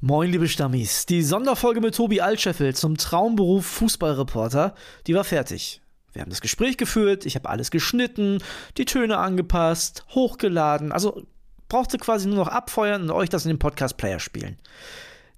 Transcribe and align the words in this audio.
Moin, 0.00 0.30
liebe 0.30 0.46
Stammis. 0.46 1.06
Die 1.06 1.24
Sonderfolge 1.24 1.80
mit 1.80 1.96
Tobi 1.96 2.20
Altscheffel 2.20 2.72
zum 2.72 2.96
Traumberuf 2.96 3.66
Fußballreporter, 3.66 4.76
die 5.08 5.14
war 5.16 5.24
fertig. 5.24 5.82
Wir 6.12 6.22
haben 6.22 6.30
das 6.30 6.40
Gespräch 6.40 6.76
geführt, 6.76 7.26
ich 7.26 7.34
habe 7.34 7.48
alles 7.48 7.72
geschnitten, 7.72 8.38
die 8.76 8.84
Töne 8.84 9.18
angepasst, 9.18 10.04
hochgeladen, 10.10 10.92
also 10.92 11.26
brauchte 11.68 11.98
quasi 11.98 12.28
nur 12.28 12.36
noch 12.36 12.46
abfeuern 12.46 13.02
und 13.02 13.10
euch 13.10 13.28
das 13.28 13.44
in 13.44 13.48
den 13.48 13.58
Podcast-Player 13.58 14.20
spielen. 14.20 14.56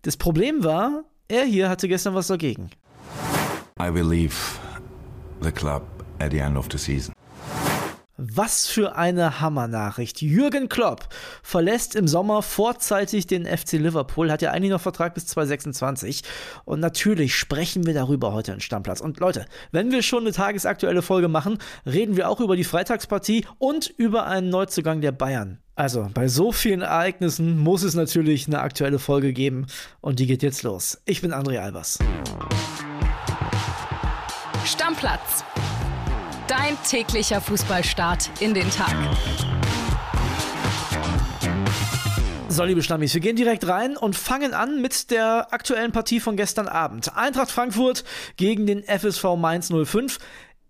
Das 0.03 0.19
Problem 0.19 0.63
war, 0.63 1.04
er 1.29 1.45
hier 1.45 1.71
hatte 1.71 1.88
gestern 1.88 2.15
was 2.15 2.27
dagegen. 2.27 2.69
I 3.81 3.88
will 3.90 4.06
leave 4.06 4.37
the 5.40 5.51
club 5.51 5.85
at 6.19 6.33
the 6.33 6.38
end 6.38 6.58
of 6.58 6.69
the 6.71 6.77
season. 6.77 7.15
Was 8.23 8.67
für 8.67 8.97
eine 8.97 9.41
Hammernachricht. 9.41 10.21
Jürgen 10.21 10.69
Klopp 10.69 11.09
verlässt 11.43 11.97
im 11.97 12.07
Sommer 12.07 12.43
vorzeitig 12.43 13.27
den 13.27 13.47
FC 13.47 13.73
Liverpool, 13.73 14.31
hat 14.31 14.43
ja 14.43 14.51
eigentlich 14.51 14.73
noch 14.73 14.81
Vertrag 14.83 15.15
bis 15.15 15.27
2026. 15.29 16.23
Und 16.66 16.80
natürlich 16.80 17.34
sprechen 17.34 17.87
wir 17.87 17.95
darüber 17.95 18.34
heute 18.34 18.52
in 18.52 18.61
Stammplatz. 18.61 19.01
Und 19.01 19.20
Leute, 19.20 19.47
wenn 19.73 19.91
wir 19.91 20.02
schon 20.02 20.25
eine 20.25 20.33
tagesaktuelle 20.33 21.01
Folge 21.01 21.28
machen, 21.28 21.56
reden 21.87 22.19
wir 22.19 22.28
auch 22.28 22.41
über 22.41 22.56
die 22.56 22.64
Freitagspartie 22.64 23.47
und 23.56 23.88
über 23.88 24.27
einen 24.27 24.50
Neuzugang 24.50 25.00
der 25.00 25.12
Bayern. 25.12 25.59
Also, 25.75 26.11
bei 26.12 26.28
so 26.28 26.52
vielen 26.52 26.83
Ereignissen 26.83 27.56
muss 27.56 27.83
es 27.83 27.95
natürlich 27.95 28.47
eine 28.47 28.61
aktuelle 28.61 28.98
Folge 28.98 29.33
geben. 29.33 29.66
Und 30.02 30.19
die 30.19 30.27
geht 30.27 30.42
jetzt 30.42 30.62
los. 30.62 31.00
Ich 31.06 31.23
bin 31.23 31.33
André 31.33 31.59
Albers. 31.59 31.98
Stammplatz 34.66 35.42
Dein 36.50 36.77
täglicher 36.82 37.40
Fußballstart 37.40 38.28
in 38.40 38.54
den 38.54 38.68
Tag. 38.72 38.92
So, 42.48 42.64
liebe 42.64 42.82
Stammis, 42.82 43.14
wir 43.14 43.20
gehen 43.20 43.36
direkt 43.36 43.68
rein 43.68 43.96
und 43.96 44.16
fangen 44.16 44.52
an 44.52 44.82
mit 44.82 45.12
der 45.12 45.52
aktuellen 45.52 45.92
Partie 45.92 46.18
von 46.18 46.36
gestern 46.36 46.66
Abend. 46.66 47.16
Eintracht 47.16 47.52
Frankfurt 47.52 48.02
gegen 48.36 48.66
den 48.66 48.83
FSV 48.83 49.36
Mainz 49.36 49.70
05. 49.72 50.19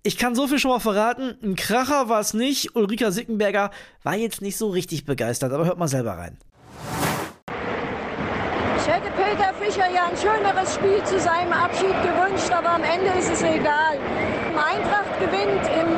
Ich 0.03 0.19
kann 0.19 0.35
so 0.35 0.47
viel 0.49 0.59
schon 0.59 0.71
mal 0.71 0.81
verraten, 0.81 1.39
ein 1.43 1.57
Kracher 1.57 2.11
war 2.11 2.21
es 2.21 2.35
nicht. 2.35 2.77
Ulrika 2.77 3.11
Sickenberger 3.11 3.71
war 4.03 4.17
jetzt 4.17 4.43
nicht 4.43 4.59
so 4.59 4.69
richtig 4.69 5.07
begeistert, 5.07 5.51
aber 5.51 5.65
hört 5.65 5.79
mal 5.79 5.89
selber 5.89 6.13
rein. 6.13 6.37
Ich 8.77 8.87
hätte 8.87 9.11
Peter 9.13 9.55
Fischer 9.55 9.91
ja 9.91 10.09
ein 10.09 10.17
schöneres 10.19 10.75
Spiel 10.75 11.03
zu 11.05 11.19
seinem 11.19 11.55
Abschied 11.55 11.95
gewünscht, 12.03 12.51
aber 12.53 12.69
am 12.69 12.85
Ende 12.85 13.19
ist 13.19 13.31
es 13.33 13.43
egal. 13.43 13.99
Eintracht 14.61 15.19
gewinnt 15.19 15.65
im 15.75 15.89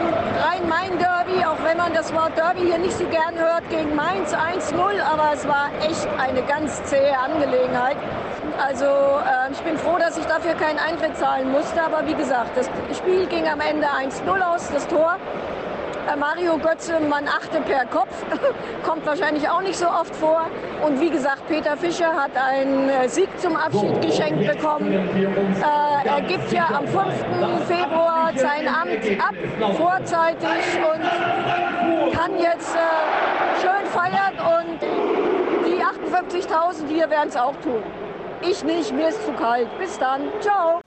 Rhein-Main-Derby, 0.40 1.44
auch 1.44 1.62
wenn 1.64 1.76
man 1.76 1.92
das 1.92 2.14
Wort 2.14 2.36
Derby 2.36 2.62
hier 2.62 2.78
nicht 2.78 2.96
so 2.96 3.04
gern 3.06 3.36
hört, 3.36 3.68
gegen 3.70 3.94
Mainz 3.96 4.32
1-0, 4.32 4.74
aber 5.02 5.32
es 5.34 5.46
war 5.48 5.70
echt 5.82 6.08
eine 6.18 6.42
ganz 6.42 6.82
zähe 6.84 7.18
Angelegenheit. 7.18 7.96
Also 8.64 8.84
äh, 8.84 9.50
ich 9.50 9.60
bin 9.60 9.76
froh, 9.76 9.98
dass 9.98 10.16
ich 10.16 10.24
dafür 10.26 10.54
keinen 10.54 10.78
Eintritt 10.78 11.16
zahlen 11.16 11.50
musste, 11.50 11.82
aber 11.82 12.06
wie 12.06 12.14
gesagt, 12.14 12.56
das 12.56 12.68
Spiel 12.96 13.26
ging 13.26 13.48
am 13.48 13.60
Ende 13.60 13.86
1-0 13.86 14.40
aus, 14.40 14.70
das 14.72 14.86
Tor. 14.86 15.16
Äh, 16.10 16.16
Mario 16.16 16.58
Götze, 16.58 16.98
man 16.98 17.28
achte 17.28 17.60
per 17.60 17.84
Kopf, 17.86 18.24
kommt 18.82 19.06
wahrscheinlich 19.06 19.48
auch 19.48 19.62
nicht 19.62 19.76
so 19.76 19.86
oft 19.86 20.14
vor. 20.16 20.46
Und 20.84 21.00
wie 21.00 21.10
gesagt, 21.10 21.46
Peter 21.48 21.76
Fischer 21.76 22.12
hat 22.14 22.32
einen 22.36 22.88
äh, 22.88 23.08
Sieg 23.08 23.28
zum 23.38 23.56
Abschied 23.56 24.02
geschenkt 24.02 24.46
bekommen. 24.46 24.92
Äh, 24.92 26.08
er 26.08 26.20
gibt 26.22 26.50
ja 26.52 26.66
am 26.68 26.88
5. 26.88 27.04
Februar 27.68 28.32
sein 28.34 28.66
Amt 28.66 29.20
ab, 29.20 29.34
vorzeitig 29.76 30.48
und 30.92 32.12
kann 32.12 32.38
jetzt 32.38 32.74
äh, 32.74 33.60
schön 33.60 33.86
feiern 33.86 34.34
und 34.58 34.82
die 35.66 35.80
58.000 35.80 36.88
hier 36.88 37.08
werden 37.10 37.28
es 37.28 37.36
auch 37.36 37.54
tun. 37.56 37.82
Ich 38.42 38.64
nicht, 38.64 38.92
mir 38.92 39.08
ist 39.08 39.24
zu 39.24 39.32
kalt. 39.32 39.68
Bis 39.78 39.98
dann. 39.98 40.22
Ciao. 40.40 40.80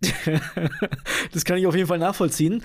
das 1.32 1.44
kann 1.44 1.58
ich 1.58 1.66
auf 1.66 1.74
jeden 1.76 1.86
Fall 1.86 1.98
nachvollziehen 1.98 2.62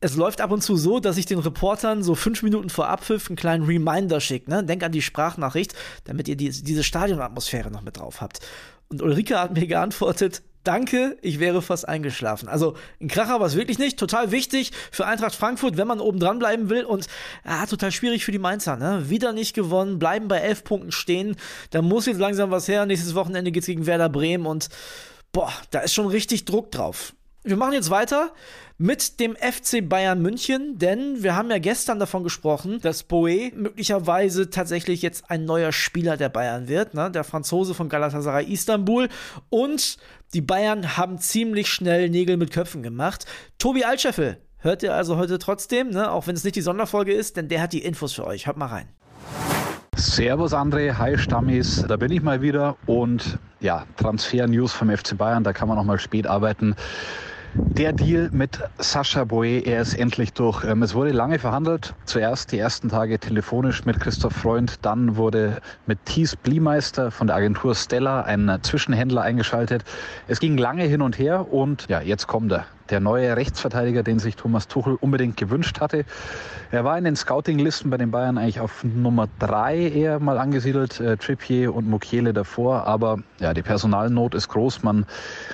es 0.00 0.16
läuft 0.16 0.40
ab 0.40 0.50
und 0.50 0.62
zu 0.62 0.76
so, 0.76 1.00
dass 1.00 1.16
ich 1.16 1.26
den 1.26 1.38
Reportern 1.38 2.02
so 2.02 2.14
fünf 2.14 2.42
Minuten 2.42 2.68
vor 2.68 2.88
Abpfiff 2.88 3.28
einen 3.28 3.36
kleinen 3.36 3.64
Reminder 3.64 4.20
schicke. 4.20 4.50
Ne? 4.50 4.62
Denk 4.62 4.82
an 4.82 4.92
die 4.92 5.02
Sprachnachricht, 5.02 5.74
damit 6.04 6.28
ihr 6.28 6.36
die, 6.36 6.50
diese 6.50 6.84
Stadionatmosphäre 6.84 7.70
noch 7.70 7.82
mit 7.82 7.98
drauf 7.98 8.20
habt. 8.20 8.40
Und 8.88 9.02
Ulrike 9.02 9.40
hat 9.40 9.54
mir 9.54 9.66
geantwortet, 9.66 10.42
danke, 10.64 11.16
ich 11.22 11.40
wäre 11.40 11.62
fast 11.62 11.88
eingeschlafen. 11.88 12.48
Also 12.48 12.76
ein 13.00 13.08
Kracher 13.08 13.40
war 13.40 13.46
es 13.46 13.56
wirklich 13.56 13.78
nicht. 13.78 13.98
Total 13.98 14.32
wichtig 14.32 14.72
für 14.90 15.06
Eintracht 15.06 15.34
Frankfurt, 15.34 15.76
wenn 15.76 15.88
man 15.88 16.00
oben 16.00 16.20
dran 16.20 16.38
bleiben 16.38 16.68
will. 16.68 16.84
Und 16.84 17.06
ah, 17.44 17.64
total 17.66 17.90
schwierig 17.90 18.24
für 18.24 18.32
die 18.32 18.38
Mainzer. 18.38 18.76
Ne? 18.76 19.08
Wieder 19.08 19.32
nicht 19.32 19.54
gewonnen, 19.54 19.98
bleiben 19.98 20.28
bei 20.28 20.38
elf 20.38 20.64
Punkten 20.64 20.92
stehen. 20.92 21.36
Da 21.70 21.82
muss 21.82 22.06
jetzt 22.06 22.18
langsam 22.18 22.50
was 22.50 22.68
her. 22.68 22.84
Nächstes 22.86 23.14
Wochenende 23.14 23.50
geht's 23.50 23.66
gegen 23.66 23.86
Werder 23.86 24.08
Bremen 24.08 24.46
und 24.46 24.68
boah, 25.32 25.52
da 25.70 25.80
ist 25.80 25.94
schon 25.94 26.06
richtig 26.06 26.44
Druck 26.44 26.70
drauf. 26.70 27.14
Wir 27.44 27.56
machen 27.56 27.74
jetzt 27.74 27.90
weiter 27.90 28.32
mit 28.78 29.20
dem 29.20 29.36
FC 29.36 29.88
Bayern 29.88 30.20
München, 30.20 30.78
denn 30.78 31.22
wir 31.22 31.34
haben 31.34 31.50
ja 31.50 31.58
gestern 31.58 31.98
davon 31.98 32.22
gesprochen, 32.22 32.78
dass 32.82 33.04
Boe 33.04 33.50
möglicherweise 33.54 34.50
tatsächlich 34.50 35.00
jetzt 35.00 35.30
ein 35.30 35.46
neuer 35.46 35.72
Spieler 35.72 36.16
der 36.16 36.28
Bayern 36.28 36.68
wird, 36.68 36.92
ne? 36.92 37.10
der 37.10 37.24
Franzose 37.24 37.72
von 37.72 37.88
Galatasaray 37.88 38.44
Istanbul 38.44 39.08
und 39.48 39.96
die 40.34 40.42
Bayern 40.42 40.96
haben 40.98 41.18
ziemlich 41.18 41.68
schnell 41.68 42.10
Nägel 42.10 42.36
mit 42.36 42.50
Köpfen 42.50 42.82
gemacht. 42.82 43.24
Tobi 43.58 43.84
Altscheffel 43.84 44.38
hört 44.58 44.82
ihr 44.82 44.94
also 44.94 45.16
heute 45.16 45.38
trotzdem, 45.38 45.90
ne? 45.90 46.10
auch 46.10 46.26
wenn 46.26 46.36
es 46.36 46.44
nicht 46.44 46.56
die 46.56 46.62
Sonderfolge 46.62 47.14
ist, 47.14 47.38
denn 47.38 47.48
der 47.48 47.62
hat 47.62 47.72
die 47.72 47.82
Infos 47.82 48.12
für 48.12 48.26
euch. 48.26 48.46
Hört 48.46 48.58
mal 48.58 48.66
rein. 48.66 48.88
Servus 49.96 50.52
André, 50.52 50.98
hi 50.98 51.16
Stammis, 51.16 51.82
da 51.88 51.96
bin 51.96 52.12
ich 52.12 52.22
mal 52.22 52.42
wieder 52.42 52.76
und 52.84 53.38
ja, 53.60 53.86
Transfer-News 53.96 54.74
vom 54.74 54.94
FC 54.94 55.16
Bayern, 55.16 55.42
da 55.42 55.54
kann 55.54 55.68
man 55.68 55.78
noch 55.78 55.84
mal 55.84 55.98
spät 55.98 56.26
arbeiten. 56.26 56.76
Der 57.76 57.92
Deal 57.92 58.30
mit 58.32 58.58
Sascha 58.78 59.24
Boe, 59.24 59.60
er 59.60 59.82
ist 59.82 59.94
endlich 59.94 60.32
durch. 60.32 60.64
Ähm, 60.64 60.82
es 60.82 60.94
wurde 60.94 61.10
lange 61.10 61.38
verhandelt. 61.38 61.94
Zuerst 62.06 62.52
die 62.52 62.58
ersten 62.58 62.88
Tage 62.88 63.18
telefonisch 63.18 63.84
mit 63.84 64.00
Christoph 64.00 64.32
Freund, 64.32 64.76
dann 64.80 65.16
wurde 65.16 65.60
mit 65.84 66.06
Thies 66.06 66.36
Bliemeister 66.36 67.10
von 67.10 67.26
der 67.26 67.36
Agentur 67.36 67.74
Stella 67.74 68.22
ein 68.22 68.60
Zwischenhändler 68.62 69.20
eingeschaltet. 69.20 69.84
Es 70.26 70.40
ging 70.40 70.56
lange 70.56 70.84
hin 70.84 71.02
und 71.02 71.18
her 71.18 71.52
und 71.52 71.86
ja, 71.88 72.00
jetzt 72.00 72.26
kommt 72.26 72.52
er 72.52 72.66
der 72.90 73.00
neue 73.00 73.36
Rechtsverteidiger, 73.36 74.02
den 74.02 74.18
sich 74.18 74.36
Thomas 74.36 74.68
Tuchel 74.68 74.96
unbedingt 75.00 75.36
gewünscht 75.36 75.80
hatte. 75.80 76.04
Er 76.70 76.84
war 76.84 76.98
in 76.98 77.04
den 77.04 77.16
Scouting-Listen 77.16 77.90
bei 77.90 77.96
den 77.96 78.10
Bayern 78.10 78.38
eigentlich 78.38 78.60
auf 78.60 78.82
Nummer 78.82 79.28
drei 79.38 79.78
eher 79.78 80.18
mal 80.18 80.38
angesiedelt, 80.38 81.00
äh, 81.00 81.16
Trippier 81.16 81.74
und 81.74 81.88
Mukiele 81.88 82.32
davor. 82.32 82.86
Aber 82.86 83.18
ja, 83.38 83.54
die 83.54 83.62
Personalnot 83.62 84.34
ist 84.34 84.48
groß. 84.48 84.82
Man 84.82 85.06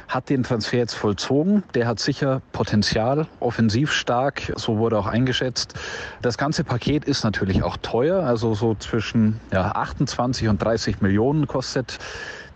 hat 0.08 0.30
den 0.30 0.42
Transfer 0.42 0.78
jetzt 0.78 0.94
vollzogen. 0.94 1.62
Der 1.74 1.86
hat 1.86 2.00
sicher 2.00 2.40
Potenzial, 2.52 3.26
offensiv 3.40 3.92
stark. 3.92 4.52
So 4.56 4.78
wurde 4.78 4.98
auch 4.98 5.06
eingeschätzt. 5.06 5.74
Das 6.22 6.38
ganze 6.38 6.64
Paket 6.64 7.04
ist 7.04 7.24
natürlich 7.24 7.62
auch 7.62 7.76
teuer. 7.76 8.24
Also 8.24 8.54
so 8.54 8.74
zwischen 8.74 9.40
ja, 9.52 9.72
28 9.72 10.48
und 10.48 10.62
30 10.62 11.00
Millionen 11.00 11.46
kostet 11.46 11.98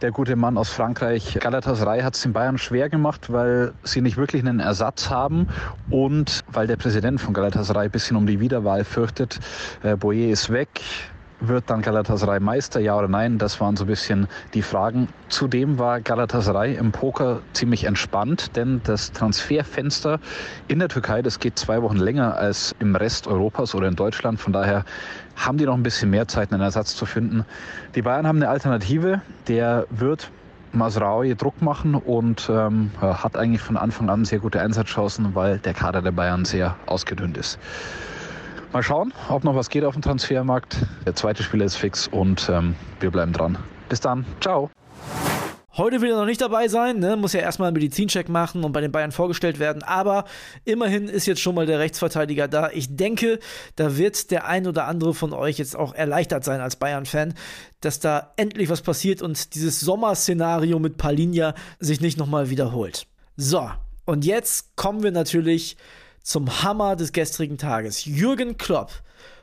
der 0.03 0.11
gute 0.11 0.37
Mann 0.37 0.59
aus 0.59 0.71
Frankreich. 0.71 1.39
Galatasaray 1.41 2.03
hat 2.03 2.15
es 2.15 2.23
den 2.23 2.33
Bayern 2.33 2.59
schwer 2.59 2.89
gemacht, 2.89 3.33
weil 3.33 3.75
sie 3.83 4.01
nicht 4.01 4.17
wirklich 4.17 4.43
einen 4.43 4.61
Ersatz 4.61 5.11
haben 5.11 5.47
und 5.89 6.41
weil 6.47 6.67
der 6.67 6.77
Präsident 6.77 7.21
von 7.21 7.35
Galatasaray 7.35 7.87
ein 7.87 7.91
bisschen 7.91 8.17
um 8.17 8.27
die 8.27 8.41
Wiederwahl 8.41 8.85
fürchtet. 8.85 9.39
Äh, 9.83 9.97
Boyer 9.97 10.29
ist 10.31 10.51
weg. 10.51 10.81
Wird 11.41 11.69
dann 11.69 11.83
Galatasaray 11.83 12.41
Meister, 12.41 12.81
ja 12.81 12.97
oder 12.97 13.09
nein? 13.09 13.37
Das 13.37 13.61
waren 13.61 13.77
so 13.77 13.85
ein 13.85 13.89
bisschen 13.89 14.27
die 14.55 14.63
Fragen. 14.63 15.09
Zudem 15.29 15.79
war 15.79 16.01
Galatasaray 16.01 16.77
im 16.77 16.93
Poker 16.93 17.41
ziemlich 17.53 17.85
entspannt, 17.85 18.57
denn 18.57 18.81
das 18.85 19.13
Transferfenster 19.13 20.19
in 20.67 20.79
der 20.79 20.89
Türkei, 20.89 21.21
das 21.21 21.39
geht 21.39 21.59
zwei 21.59 21.83
Wochen 21.83 21.99
länger 21.99 22.37
als 22.37 22.75
im 22.79 22.97
Rest 22.97 23.27
Europas 23.27 23.75
oder 23.75 23.87
in 23.87 23.97
Deutschland. 23.97 24.41
Von 24.41 24.55
daher 24.55 24.87
haben 25.37 25.59
die 25.59 25.67
noch 25.67 25.75
ein 25.75 25.83
bisschen 25.83 26.09
mehr 26.09 26.27
Zeit, 26.27 26.53
einen 26.53 26.63
Ersatz 26.63 26.97
zu 26.97 27.05
finden. 27.05 27.45
Die 27.95 28.01
Bayern 28.01 28.27
haben 28.27 28.39
eine 28.39 28.49
Alternative, 28.49 29.21
der 29.47 29.87
wird 29.91 30.31
Masraoui 30.73 31.35
Druck 31.35 31.61
machen 31.61 31.95
und 31.95 32.49
ähm, 32.51 32.91
hat 33.01 33.37
eigentlich 33.37 33.61
von 33.61 33.77
Anfang 33.77 34.09
an 34.09 34.25
sehr 34.25 34.39
gute 34.39 34.61
Einsatzchancen, 34.61 35.35
weil 35.35 35.59
der 35.59 35.75
Kader 35.75 36.01
der 36.01 36.13
Bayern 36.13 36.47
sehr 36.47 36.77
ausgedünnt 36.87 37.37
ist. 37.37 37.59
Mal 38.73 38.83
schauen, 38.83 39.13
ob 39.29 39.45
noch 39.45 39.55
was 39.55 39.71
geht 39.71 39.85
auf 39.85 39.95
dem 39.95 40.03
Transfermarkt. 40.03 40.79
Der 41.07 41.15
zweite 41.15 41.43
Spieler 41.43 41.65
ist 41.65 41.77
fix 41.77 42.09
und 42.09 42.49
ähm, 42.51 42.75
wir 43.01 43.11
bleiben 43.11 43.33
dran. 43.33 43.59
Bis 43.89 44.01
dann. 44.01 44.25
Ciao. 44.41 44.71
Heute 45.77 46.01
will 46.01 46.11
er 46.11 46.17
noch 46.17 46.25
nicht 46.25 46.41
dabei 46.41 46.69
sein, 46.69 47.01
ne? 47.01 47.17
muss 47.17 47.35
ja 47.35 47.41
erstmal 47.41 47.69
einen 47.69 47.75
Medizincheck 47.75 48.31
machen 48.31 48.65
und 48.65 48.73
bei 48.73 48.81
den 48.81 48.93
Bayern 48.93 49.13
vorgestellt 49.13 49.59
werden. 49.59 49.83
Aber 49.83 50.25
immerhin 50.65 51.07
ist 51.07 51.27
jetzt 51.27 51.43
schon 51.43 51.55
mal 51.55 51.67
der 51.67 51.79
Rechtsverteidiger 51.79 52.49
da. 52.49 52.71
Ich 52.73 52.97
denke, 52.97 53.41
da 53.77 53.99
wird 53.99 54.31
der 54.31 54.47
ein 54.47 54.67
oder 54.67 54.87
andere 54.87 55.13
von 55.13 55.35
euch 55.35 55.59
jetzt 55.59 55.77
auch 55.77 55.95
erleichtert 55.95 56.45
sein 56.45 56.63
als 56.63 56.77
Bayern-Fan, 56.77 57.35
dass 57.83 58.01
da 58.01 58.33
endlich 58.37 58.71
was 58.71 58.81
passiert 58.81 59.21
und 59.21 59.55
dieses 59.55 59.79
Sommerszenario 59.81 60.79
mit 60.79 60.97
Palinja 60.97 61.55
sich 61.79 62.01
nicht 62.01 62.17
nochmal 62.17 62.49
wiederholt. 62.49 63.07
So, 63.37 63.71
und 64.07 64.25
jetzt 64.25 64.77
kommen 64.77 65.03
wir 65.03 65.13
natürlich 65.13 65.77
zum 66.27 66.63
Hammer 66.63 66.97
des 66.97 67.13
gestrigen 67.13 67.57
Tages. 67.57 68.05
Jürgen 68.05 68.59
Klopp 68.59 68.91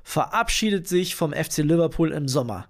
verabschiedet 0.03 0.87
sich 0.87 1.15
vom 1.15 1.31
FC 1.31 1.59
Liverpool 1.59 2.11
im 2.11 2.27
Sommer. 2.27 2.67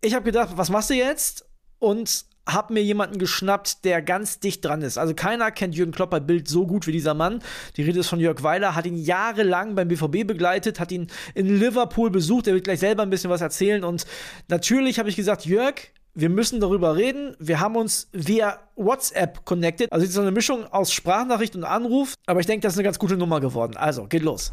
Ich 0.00 0.14
habe 0.14 0.24
gedacht, 0.24 0.56
was 0.56 0.70
machst 0.70 0.90
du 0.90 0.94
jetzt? 0.94 1.44
und 1.80 2.26
habe 2.46 2.72
mir 2.72 2.82
jemanden 2.82 3.18
geschnappt, 3.18 3.84
der 3.84 4.02
ganz 4.02 4.38
dicht 4.38 4.64
dran 4.64 4.82
ist. 4.82 4.98
Also 4.98 5.14
keiner 5.14 5.50
kennt 5.50 5.74
Jürgen 5.74 5.92
Klopp 5.92 6.10
bei 6.10 6.20
Bild 6.20 6.48
so 6.48 6.66
gut 6.66 6.86
wie 6.86 6.92
dieser 6.92 7.14
Mann. 7.14 7.42
Die 7.76 7.82
Rede 7.82 8.00
ist 8.00 8.08
von 8.08 8.20
Jörg 8.20 8.42
Weiler, 8.42 8.74
hat 8.74 8.86
ihn 8.86 8.96
jahrelang 8.96 9.74
beim 9.74 9.88
BVB 9.88 10.26
begleitet, 10.26 10.80
hat 10.80 10.92
ihn 10.92 11.08
in 11.34 11.58
Liverpool 11.58 12.10
besucht. 12.10 12.46
Er 12.46 12.54
wird 12.54 12.64
gleich 12.64 12.80
selber 12.80 13.02
ein 13.02 13.10
bisschen 13.10 13.30
was 13.30 13.40
erzählen. 13.40 13.84
Und 13.84 14.06
natürlich 14.48 14.98
habe 14.98 15.08
ich 15.08 15.16
gesagt, 15.16 15.46
Jörg, 15.46 15.74
wir 16.14 16.28
müssen 16.28 16.60
darüber 16.60 16.96
reden. 16.96 17.36
Wir 17.38 17.60
haben 17.60 17.76
uns 17.76 18.08
via 18.12 18.58
WhatsApp 18.76 19.44
connected. 19.44 19.92
Also 19.92 20.04
es 20.04 20.10
ist 20.10 20.16
so 20.16 20.22
eine 20.22 20.32
Mischung 20.32 20.64
aus 20.72 20.92
Sprachnachricht 20.92 21.54
und 21.56 21.64
Anruf. 21.64 22.14
Aber 22.26 22.40
ich 22.40 22.46
denke, 22.46 22.62
das 22.62 22.74
ist 22.74 22.78
eine 22.78 22.84
ganz 22.84 22.98
gute 22.98 23.16
Nummer 23.16 23.40
geworden. 23.40 23.76
Also, 23.76 24.06
geht 24.06 24.22
los. 24.22 24.52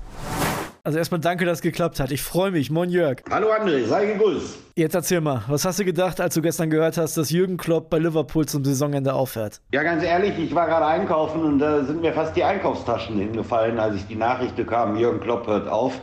Also 0.83 0.99
erstmal 0.99 1.19
danke, 1.19 1.43
dass 1.43 1.57
es 1.57 1.61
geklappt 1.61 1.99
hat. 1.99 2.11
Ich 2.11 2.21
freue 2.21 2.51
mich. 2.51 2.71
Moin 2.71 2.89
Jörg. 2.89 3.17
Hallo 3.29 3.49
André, 3.51 3.85
sei 3.85 4.05
gegrüßt. 4.05 4.57
Jetzt 4.77 4.95
erzähl 4.95 5.19
mal, 5.19 5.43
was 5.47 5.65
hast 5.65 5.79
du 5.79 5.83
gedacht, 5.83 6.21
als 6.21 6.33
du 6.35 6.41
gestern 6.41 6.69
gehört 6.69 6.97
hast, 6.97 7.17
dass 7.17 7.29
Jürgen 7.29 7.57
Klopp 7.57 7.89
bei 7.89 7.97
Liverpool 7.99 8.45
zum 8.45 8.63
Saisonende 8.63 9.13
aufhört? 9.13 9.59
Ja, 9.73 9.83
ganz 9.83 10.01
ehrlich, 10.01 10.39
ich 10.39 10.55
war 10.55 10.65
gerade 10.67 10.85
einkaufen 10.85 11.43
und 11.43 11.59
da 11.59 11.83
sind 11.83 12.01
mir 12.01 12.13
fast 12.13 12.37
die 12.37 12.43
Einkaufstaschen 12.45 13.17
hingefallen, 13.17 13.79
als 13.79 13.95
ich 13.97 14.07
die 14.07 14.15
Nachricht 14.15 14.55
bekam, 14.55 14.95
Jürgen 14.95 15.19
Klopp 15.19 15.45
hört 15.47 15.67
auf. 15.67 15.99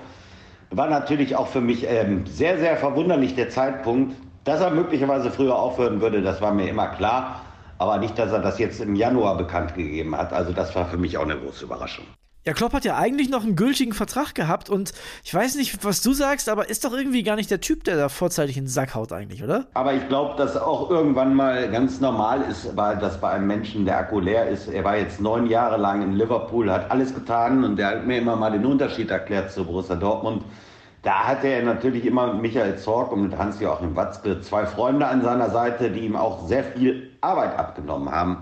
War 0.71 0.91
natürlich 0.91 1.35
auch 1.35 1.47
für 1.47 1.63
mich 1.63 1.87
ähm, 1.89 2.27
sehr, 2.27 2.59
sehr 2.59 2.77
verwunderlich 2.77 3.35
der 3.35 3.49
Zeitpunkt. 3.49 4.15
Dass 4.45 4.61
er 4.61 4.71
möglicherweise 4.71 5.31
früher 5.31 5.57
aufhören 5.57 6.01
würde, 6.01 6.21
das 6.23 6.41
war 6.41 6.53
mir 6.53 6.69
immer 6.69 6.89
klar. 6.89 7.41
Aber 7.79 7.99
nicht, 7.99 8.19
dass 8.19 8.31
er 8.31 8.39
das 8.39 8.59
jetzt 8.59 8.81
im 8.81 8.95
Januar 8.95 9.37
bekannt 9.37 9.75
gegeben 9.75 10.17
hat. 10.17 10.33
Also 10.33 10.53
das 10.53 10.75
war 10.75 10.87
für 10.87 10.97
mich 10.97 11.19
auch 11.19 11.25
eine 11.25 11.37
große 11.37 11.65
Überraschung. 11.65 12.05
Ja, 12.47 12.53
Klopp 12.53 12.75
hat 12.75 12.85
ja 12.85 12.99
eigentlich 12.99 13.31
noch 13.31 13.43
einen 13.43 13.57
gültigen 13.57 13.95
Vertrag 13.95 14.35
gehabt 14.35 14.69
und 14.69 14.93
ich 15.25 15.33
weiß 15.33 15.55
nicht, 15.55 15.83
was 15.83 16.03
du 16.03 16.13
sagst, 16.13 16.51
aber 16.51 16.69
ist 16.69 16.85
doch 16.85 16.93
irgendwie 16.93 17.23
gar 17.23 17.37
nicht 17.37 17.51
der 17.51 17.63
Typ, 17.63 17.85
der 17.85 17.97
da 17.97 18.11
vorzeitig 18.11 18.59
in 18.59 18.65
den 18.65 18.69
Sack 18.69 18.95
haut 18.95 19.13
eigentlich, 19.13 19.43
oder? 19.43 19.65
Aber 19.73 19.95
ich 19.95 20.07
glaube, 20.09 20.37
dass 20.37 20.55
auch 20.55 20.91
irgendwann 20.91 21.35
mal 21.35 21.71
ganz 21.71 22.01
normal 22.01 22.43
ist, 22.43 22.77
weil 22.77 22.99
das 22.99 23.19
bei 23.19 23.31
einem 23.31 23.47
Menschen, 23.47 23.87
der 23.87 23.97
Akku 23.97 24.21
leer 24.21 24.47
ist. 24.47 24.69
Er 24.69 24.85
war 24.85 24.99
jetzt 24.99 25.23
neun 25.23 25.47
Jahre 25.47 25.79
lang 25.79 26.03
in 26.03 26.13
Liverpool, 26.13 26.71
hat 26.71 26.91
alles 26.91 27.15
getan 27.15 27.65
und 27.65 27.77
der 27.77 27.87
hat 27.89 28.07
mir 28.07 28.19
immer 28.19 28.37
mal 28.37 28.53
den 28.53 28.67
Unterschied 28.67 29.11
erklärt 29.11 29.51
zu 29.51 29.65
Borussia 29.65 29.97
Dortmund. 29.97 30.45
Da 31.05 31.27
hatte 31.27 31.49
er 31.49 31.63
natürlich 31.63 32.07
immer 32.07 32.33
mit 32.33 32.41
Michael 32.41 32.79
Zorg 32.79 33.13
und 33.13 33.25
mit 33.25 33.37
Hans-Joachim 33.37 33.95
Watzke 33.95 34.41
zwei 34.41 34.65
Freunde 34.65 35.07
an 35.07 35.21
seiner 35.21 35.51
Seite, 35.51 35.91
die 35.91 36.01
ihm 36.01 36.17
auch 36.17 36.47
sehr 36.49 36.65
viel 36.65 37.11
Arbeit 37.21 37.59
abgenommen 37.59 38.11
haben. 38.11 38.39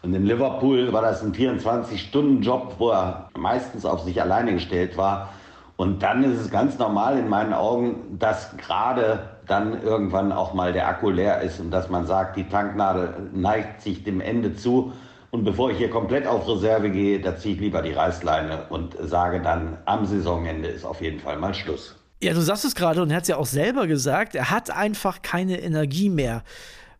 Und 0.00 0.14
in 0.14 0.24
Liverpool 0.24 0.94
war 0.94 1.02
das 1.02 1.22
ein 1.22 1.34
24-Stunden-Job, 1.34 2.76
wo 2.78 2.88
er 2.88 3.28
meistens 3.36 3.84
auf 3.84 4.00
sich 4.00 4.18
alleine 4.22 4.54
gestellt 4.54 4.96
war. 4.96 5.28
Und 5.76 6.02
dann 6.02 6.24
ist 6.24 6.40
es 6.40 6.50
ganz 6.50 6.78
normal 6.78 7.18
in 7.18 7.28
meinen 7.28 7.52
Augen, 7.52 8.16
dass 8.18 8.56
gerade 8.56 9.36
dann 9.46 9.82
irgendwann 9.82 10.32
auch 10.32 10.54
mal 10.54 10.72
der 10.72 10.88
Akku 10.88 11.10
leer 11.10 11.42
ist 11.42 11.60
und 11.60 11.70
dass 11.70 11.90
man 11.90 12.06
sagt, 12.06 12.38
die 12.38 12.48
Tanknadel 12.48 13.28
neigt 13.34 13.82
sich 13.82 14.04
dem 14.04 14.22
Ende 14.22 14.56
zu. 14.56 14.94
Und 15.32 15.44
bevor 15.44 15.70
ich 15.70 15.76
hier 15.76 15.90
komplett 15.90 16.26
auf 16.26 16.48
Reserve 16.48 16.88
gehe, 16.88 17.20
da 17.20 17.36
ziehe 17.36 17.56
ich 17.56 17.60
lieber 17.60 17.82
die 17.82 17.92
Reißleine 17.92 18.68
und 18.70 18.96
sage 19.02 19.42
dann, 19.42 19.76
am 19.84 20.06
Saisonende 20.06 20.68
ist 20.68 20.86
auf 20.86 21.02
jeden 21.02 21.20
Fall 21.20 21.36
mal 21.36 21.52
Schluss. 21.52 21.94
Ja, 22.22 22.32
du 22.32 22.40
sagst 22.40 22.64
es 22.64 22.74
gerade 22.74 23.02
und 23.02 23.10
er 23.10 23.16
hat 23.16 23.22
es 23.24 23.28
ja 23.28 23.36
auch 23.36 23.46
selber 23.46 23.86
gesagt, 23.86 24.34
er 24.34 24.50
hat 24.50 24.70
einfach 24.70 25.20
keine 25.20 25.60
Energie 25.60 26.08
mehr. 26.08 26.42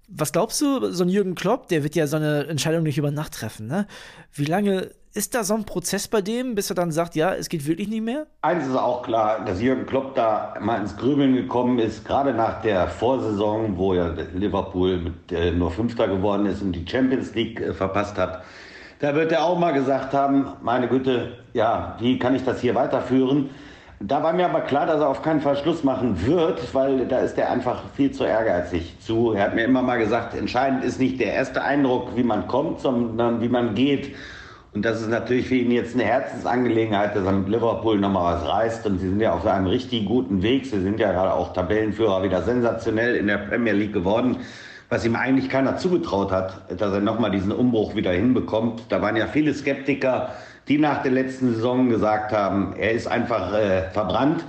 Was 0.09 0.33
glaubst 0.33 0.61
du, 0.61 0.93
so 0.93 1.05
ein 1.05 1.09
Jürgen 1.09 1.35
Klopp, 1.35 1.69
der 1.69 1.83
wird 1.83 1.95
ja 1.95 2.07
so 2.07 2.17
eine 2.17 2.47
Entscheidung 2.47 2.83
nicht 2.83 2.99
über 2.99 3.11
Nacht 3.11 3.33
treffen, 3.35 3.67
ne? 3.67 3.87
Wie 4.33 4.45
lange 4.45 4.91
ist 5.15 5.35
da 5.35 5.43
so 5.43 5.55
ein 5.55 5.65
Prozess 5.65 6.07
bei 6.07 6.21
dem, 6.21 6.55
bis 6.55 6.71
er 6.71 6.77
dann 6.77 6.93
sagt, 6.93 7.15
ja, 7.15 7.35
es 7.35 7.49
geht 7.49 7.67
wirklich 7.67 7.89
nicht 7.89 8.03
mehr? 8.03 8.27
Eins 8.43 8.67
ist 8.67 8.77
auch 8.77 9.03
klar, 9.03 9.43
dass 9.47 9.63
Jürgen 9.63 9.87
Klopp 9.87 10.15
da 10.15 10.55
mal 10.61 10.79
ins 10.81 10.95
Grübeln 10.97 11.35
gekommen 11.35 11.79
ist, 11.79 12.05
gerade 12.05 12.35
nach 12.35 12.61
der 12.61 12.87
Vorsaison, 12.87 13.79
wo 13.79 13.95
ja 13.95 14.15
Liverpool 14.35 14.99
mit, 14.99 15.33
äh, 15.33 15.51
nur 15.51 15.71
Fünfter 15.71 16.07
geworden 16.07 16.45
ist 16.45 16.61
und 16.61 16.73
die 16.73 16.87
Champions 16.87 17.35
League 17.35 17.61
äh, 17.61 17.73
verpasst 17.73 18.19
hat. 18.19 18.43
Da 18.99 19.15
wird 19.15 19.33
er 19.33 19.45
auch 19.45 19.59
mal 19.59 19.73
gesagt 19.73 20.13
haben, 20.13 20.49
meine 20.63 20.89
Güte, 20.89 21.39
ja, 21.55 21.97
wie 21.99 22.19
kann 22.19 22.35
ich 22.35 22.45
das 22.45 22.61
hier 22.61 22.75
weiterführen? 22.75 23.49
Da 23.99 24.23
war 24.23 24.35
mir 24.35 24.45
aber 24.45 24.61
klar, 24.61 24.85
dass 24.85 25.01
er 25.01 25.09
auf 25.09 25.23
keinen 25.23 25.41
Fall 25.41 25.57
Schluss 25.57 25.83
machen 25.83 26.27
wird, 26.27 26.75
weil 26.75 27.07
da 27.07 27.21
ist 27.21 27.39
er 27.39 27.51
einfach 27.51 27.83
viel 27.95 28.13
zu 28.13 28.25
ehrgeizig 28.25 28.95
zu. 29.01 29.33
Er 29.33 29.45
hat 29.45 29.55
mir 29.55 29.65
immer 29.65 29.81
mal 29.81 29.99
gesagt, 29.99 30.35
entscheidend 30.35 30.85
ist 30.85 31.01
nicht 31.01 31.19
der 31.19 31.33
erste 31.33 31.63
Eindruck, 31.63 32.15
wie 32.15 32.23
man 32.23 32.47
kommt, 32.47 32.81
sondern 32.81 33.41
wie 33.41 33.49
man 33.49 33.75
geht. 33.75 34.15
Und 34.75 34.85
das 34.85 35.01
ist 35.01 35.09
natürlich 35.09 35.49
für 35.49 35.55
ihn 35.55 35.71
jetzt 35.71 35.95
eine 35.95 36.05
Herzensangelegenheit, 36.05 37.17
dass 37.17 37.25
er 37.25 37.33
mit 37.33 37.49
Liverpool 37.49 37.99
nochmal 37.99 38.35
was 38.35 38.47
reißt. 38.47 38.87
Und 38.87 38.99
sie 38.99 39.09
sind 39.09 39.21
ja 39.21 39.33
auf 39.33 39.47
einem 39.47 39.69
richtig 39.69 40.05
guten 40.05 40.43
Weg. 40.43 40.67
Sie 40.67 40.83
sind 40.83 41.01
ja 41.01 41.13
gerade 41.13 41.33
auch 41.33 41.55
Tabellenführer 41.55 42.23
wieder 42.23 42.43
sensationell 42.43 43.17
in 43.17 43.29
der 43.29 43.39
Premier 43.39 43.73
League 43.73 43.95
geworden, 43.95 44.37
was 44.89 45.05
ihm 45.05 45.17
eigentlich 45.17 45.49
keiner 45.49 45.77
zugetraut 45.77 46.31
hat, 46.31 46.81
dass 46.81 46.93
er 46.93 47.01
nochmal 47.01 47.31
diesen 47.31 47.53
Umbruch 47.53 47.95
wieder 47.97 48.13
hinbekommt. 48.13 48.85
Da 48.89 49.03
waren 49.03 49.17
ja 49.17 49.27
viele 49.27 49.53
Skeptiker, 49.53 50.31
die 50.69 50.79
nach 50.79 51.03
der 51.03 51.13
letzten 51.13 51.55
Saison 51.55 51.89
gesagt 51.89 52.33
haben, 52.33 52.75
er 52.79 52.93
ist 52.93 53.07
einfach 53.07 53.53
äh, 53.53 53.91
verbrannt. 53.91 54.45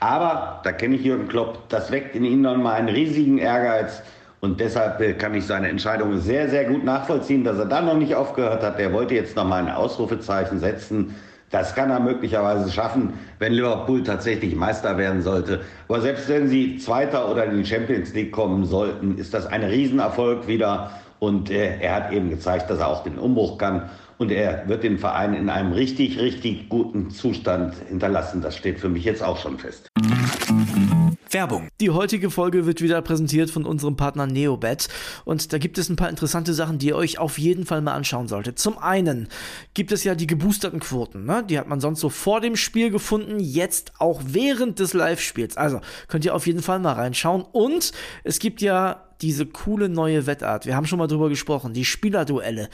Aber, 0.00 0.60
da 0.64 0.72
kenne 0.72 0.96
ich 0.96 1.04
Jürgen 1.04 1.28
Klopp, 1.28 1.68
das 1.68 1.90
weckt 1.90 2.16
in 2.16 2.24
ihm 2.24 2.40
nochmal 2.40 2.76
einen 2.76 2.88
riesigen 2.88 3.38
Ehrgeiz. 3.38 4.02
Und 4.40 4.58
deshalb 4.58 5.00
äh, 5.00 5.12
kann 5.12 5.34
ich 5.34 5.44
seine 5.44 5.68
Entscheidung 5.68 6.18
sehr, 6.18 6.48
sehr 6.48 6.64
gut 6.64 6.84
nachvollziehen, 6.84 7.44
dass 7.44 7.58
er 7.58 7.66
da 7.66 7.82
noch 7.82 7.96
nicht 7.96 8.14
aufgehört 8.14 8.62
hat. 8.62 8.78
Er 8.78 8.92
wollte 8.92 9.14
jetzt 9.14 9.36
nochmal 9.36 9.62
ein 9.62 9.70
Ausrufezeichen 9.70 10.58
setzen. 10.58 11.14
Das 11.50 11.74
kann 11.74 11.90
er 11.90 11.98
möglicherweise 11.98 12.70
schaffen, 12.70 13.14
wenn 13.40 13.52
Liverpool 13.52 14.04
tatsächlich 14.04 14.54
Meister 14.54 14.96
werden 14.96 15.20
sollte. 15.20 15.62
Aber 15.88 16.00
selbst 16.00 16.28
wenn 16.28 16.48
sie 16.48 16.78
Zweiter 16.78 17.28
oder 17.28 17.44
in 17.44 17.56
die 17.56 17.66
Champions 17.66 18.14
League 18.14 18.30
kommen 18.30 18.64
sollten, 18.64 19.18
ist 19.18 19.34
das 19.34 19.46
ein 19.46 19.64
Riesenerfolg 19.64 20.46
wieder. 20.46 20.92
Und 21.18 21.50
äh, 21.50 21.78
er 21.80 21.96
hat 21.96 22.12
eben 22.12 22.30
gezeigt, 22.30 22.70
dass 22.70 22.78
er 22.78 22.88
auch 22.88 23.02
den 23.02 23.18
Umbruch 23.18 23.58
kann. 23.58 23.90
Und 24.18 24.30
er 24.30 24.68
wird 24.68 24.84
den 24.84 24.98
Verein 24.98 25.34
in 25.34 25.50
einem 25.50 25.72
richtig, 25.72 26.20
richtig 26.20 26.68
guten 26.68 27.10
Zustand 27.10 27.74
hinterlassen. 27.88 28.42
Das 28.42 28.56
steht 28.56 28.78
für 28.78 28.88
mich 28.88 29.04
jetzt 29.04 29.22
auch 29.22 29.38
schon 29.38 29.58
fest. 29.58 29.89
Werbung. 31.32 31.68
Die 31.80 31.90
heutige 31.90 32.30
Folge 32.30 32.66
wird 32.66 32.80
wieder 32.80 33.00
präsentiert 33.02 33.50
von 33.50 33.64
unserem 33.64 33.96
Partner 33.96 34.26
Neobet 34.26 34.88
und 35.24 35.52
da 35.52 35.58
gibt 35.58 35.78
es 35.78 35.88
ein 35.88 35.96
paar 35.96 36.08
interessante 36.08 36.54
Sachen, 36.54 36.78
die 36.78 36.88
ihr 36.88 36.96
euch 36.96 37.18
auf 37.18 37.38
jeden 37.38 37.66
Fall 37.66 37.80
mal 37.82 37.94
anschauen 37.94 38.28
solltet. 38.28 38.58
Zum 38.58 38.78
einen 38.78 39.28
gibt 39.74 39.92
es 39.92 40.04
ja 40.04 40.14
die 40.14 40.26
geboosterten 40.26 40.80
Quoten, 40.80 41.24
ne? 41.24 41.44
die 41.48 41.58
hat 41.58 41.68
man 41.68 41.80
sonst 41.80 42.00
so 42.00 42.08
vor 42.08 42.40
dem 42.40 42.56
Spiel 42.56 42.90
gefunden, 42.90 43.38
jetzt 43.38 43.92
auch 43.98 44.20
während 44.24 44.78
des 44.78 44.92
Live-Spiels. 44.92 45.56
Also 45.56 45.80
könnt 46.08 46.24
ihr 46.24 46.34
auf 46.34 46.46
jeden 46.46 46.62
Fall 46.62 46.80
mal 46.80 46.94
reinschauen 46.94 47.42
und 47.42 47.92
es 48.24 48.38
gibt 48.38 48.60
ja 48.60 49.09
diese 49.22 49.46
coole 49.46 49.88
neue 49.88 50.26
Wettart. 50.26 50.66
Wir 50.66 50.76
haben 50.76 50.86
schon 50.86 50.98
mal 50.98 51.06
drüber 51.06 51.28
gesprochen, 51.28 51.72
die 51.72 51.84
Spielerduelle. 51.84 52.68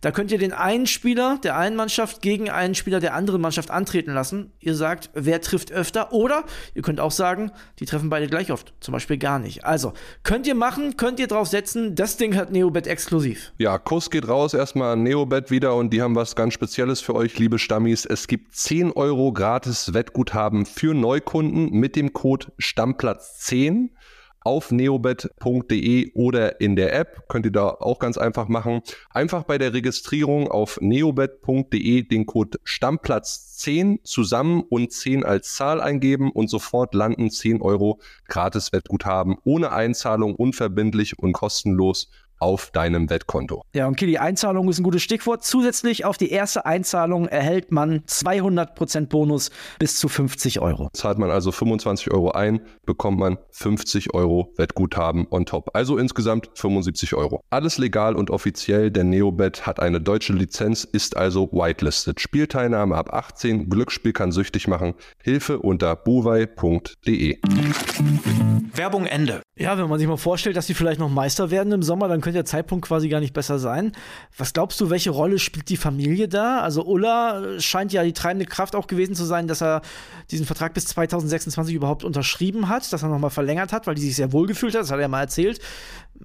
Da 0.00 0.10
könnt 0.10 0.32
ihr 0.32 0.38
den 0.38 0.52
einen 0.52 0.86
Spieler 0.86 1.38
der 1.42 1.56
einen 1.56 1.76
Mannschaft 1.76 2.22
gegen 2.22 2.50
einen 2.50 2.74
Spieler 2.74 3.00
der 3.00 3.14
anderen 3.14 3.40
Mannschaft 3.40 3.70
antreten 3.70 4.12
lassen. 4.12 4.52
Ihr 4.60 4.74
sagt, 4.74 5.10
wer 5.14 5.40
trifft 5.40 5.72
öfter 5.72 6.12
oder 6.12 6.44
ihr 6.74 6.82
könnt 6.82 7.00
auch 7.00 7.10
sagen, 7.10 7.52
die 7.78 7.86
treffen 7.86 8.10
beide 8.10 8.26
gleich 8.26 8.50
oft, 8.50 8.74
zum 8.80 8.92
Beispiel 8.92 9.18
gar 9.18 9.38
nicht. 9.38 9.64
Also, 9.64 9.92
könnt 10.22 10.46
ihr 10.46 10.54
machen, 10.54 10.96
könnt 10.96 11.20
ihr 11.20 11.26
drauf 11.26 11.48
setzen, 11.48 11.94
das 11.94 12.16
Ding 12.16 12.36
hat 12.36 12.52
Neobet 12.52 12.86
exklusiv. 12.86 13.52
Ja, 13.58 13.78
Kuss 13.78 14.10
geht 14.10 14.28
raus, 14.28 14.54
erstmal 14.54 14.94
an 14.94 15.02
Neobet 15.02 15.50
wieder 15.50 15.74
und 15.76 15.92
die 15.92 16.02
haben 16.02 16.14
was 16.14 16.36
ganz 16.36 16.54
Spezielles 16.54 17.00
für 17.00 17.14
euch, 17.14 17.38
liebe 17.38 17.58
Stammis. 17.58 18.04
Es 18.04 18.26
gibt 18.26 18.54
10 18.54 18.92
Euro 18.92 19.32
gratis 19.32 19.94
Wettguthaben 19.94 20.66
für 20.66 20.94
Neukunden 20.94 21.70
mit 21.70 21.96
dem 21.96 22.12
Code 22.12 22.46
Stammplatz 22.58 23.38
10 23.38 23.90
auf 24.44 24.70
neobet.de 24.70 26.12
oder 26.14 26.60
in 26.60 26.76
der 26.76 26.94
App. 26.94 27.28
Könnt 27.28 27.46
ihr 27.46 27.52
da 27.52 27.68
auch 27.68 27.98
ganz 27.98 28.18
einfach 28.18 28.48
machen. 28.48 28.82
Einfach 29.10 29.44
bei 29.44 29.58
der 29.58 29.72
Registrierung 29.72 30.48
auf 30.48 30.78
neobet.de 30.80 32.02
den 32.02 32.26
Code 32.26 32.58
Stammplatz 32.64 33.56
10 33.58 34.00
zusammen 34.02 34.62
und 34.68 34.92
10 34.92 35.24
als 35.24 35.54
Zahl 35.54 35.80
eingeben 35.80 36.30
und 36.32 36.48
sofort 36.48 36.94
landen 36.94 37.30
10 37.30 37.62
Euro 37.62 38.00
gratis 38.26 38.72
Wettguthaben 38.72 39.36
ohne 39.44 39.72
Einzahlung, 39.72 40.34
unverbindlich 40.34 41.18
und 41.18 41.32
kostenlos 41.32 42.10
auf 42.42 42.70
deinem 42.72 43.08
Wettkonto. 43.08 43.62
Ja, 43.72 43.86
und 43.86 44.00
die 44.00 44.18
Einzahlung 44.18 44.68
ist 44.68 44.80
ein 44.80 44.82
gutes 44.82 45.02
Stichwort. 45.02 45.44
Zusätzlich 45.44 46.04
auf 46.04 46.18
die 46.18 46.30
erste 46.30 46.66
Einzahlung 46.66 47.28
erhält 47.28 47.70
man 47.70 48.00
200% 48.00 49.06
Bonus 49.06 49.50
bis 49.78 49.96
zu 49.96 50.08
50 50.08 50.60
Euro. 50.60 50.90
Zahlt 50.92 51.18
man 51.18 51.30
also 51.30 51.52
25 51.52 52.10
Euro 52.10 52.32
ein, 52.32 52.60
bekommt 52.84 53.18
man 53.18 53.38
50 53.50 54.12
Euro 54.14 54.52
Wettguthaben 54.56 55.26
on 55.30 55.46
top. 55.46 55.70
Also 55.74 55.96
insgesamt 55.96 56.50
75 56.54 57.14
Euro. 57.14 57.44
Alles 57.50 57.78
legal 57.78 58.16
und 58.16 58.30
offiziell, 58.30 58.90
denn 58.90 59.10
Neobet 59.10 59.64
hat 59.64 59.78
eine 59.78 60.00
deutsche 60.00 60.32
Lizenz, 60.32 60.82
ist 60.84 61.16
also 61.16 61.48
whitelisted. 61.52 62.20
Spielteilnahme 62.20 62.96
ab 62.96 63.12
18, 63.12 63.70
Glücksspiel 63.70 64.12
kann 64.12 64.32
süchtig 64.32 64.66
machen. 64.66 64.94
Hilfe 65.22 65.60
unter 65.60 65.94
buwei.de. 65.94 67.38
Werbung 68.74 69.06
Ende. 69.06 69.42
Ja, 69.56 69.76
wenn 69.78 69.88
man 69.88 69.98
sich 69.98 70.08
mal 70.08 70.16
vorstellt, 70.16 70.56
dass 70.56 70.66
sie 70.66 70.74
vielleicht 70.74 70.98
noch 70.98 71.10
Meister 71.10 71.50
werden 71.50 71.72
im 71.72 71.82
Sommer, 71.82 72.08
dann 72.08 72.20
könnte 72.20 72.38
der 72.38 72.44
Zeitpunkt 72.44 72.86
quasi 72.86 73.08
gar 73.08 73.20
nicht 73.20 73.34
besser 73.34 73.58
sein. 73.58 73.92
Was 74.36 74.52
glaubst 74.52 74.80
du, 74.80 74.90
welche 74.90 75.10
Rolle 75.10 75.38
spielt 75.38 75.68
die 75.68 75.76
Familie 75.76 76.28
da? 76.28 76.60
Also 76.60 76.84
Ulla 76.84 77.60
scheint 77.60 77.92
ja 77.92 78.02
die 78.02 78.12
treibende 78.12 78.46
Kraft 78.46 78.74
auch 78.74 78.86
gewesen 78.86 79.14
zu 79.14 79.24
sein, 79.24 79.46
dass 79.46 79.62
er 79.62 79.82
diesen 80.30 80.46
Vertrag 80.46 80.74
bis 80.74 80.86
2026 80.86 81.74
überhaupt 81.74 82.04
unterschrieben 82.04 82.68
hat, 82.68 82.90
dass 82.92 83.02
er 83.02 83.08
nochmal 83.08 83.30
verlängert 83.30 83.72
hat, 83.72 83.86
weil 83.86 83.94
die 83.94 84.02
sich 84.02 84.16
sehr 84.16 84.32
wohl 84.32 84.46
gefühlt 84.46 84.74
hat, 84.74 84.82
das 84.82 84.90
hat 84.90 85.00
er 85.00 85.08
mal 85.08 85.20
erzählt. 85.20 85.60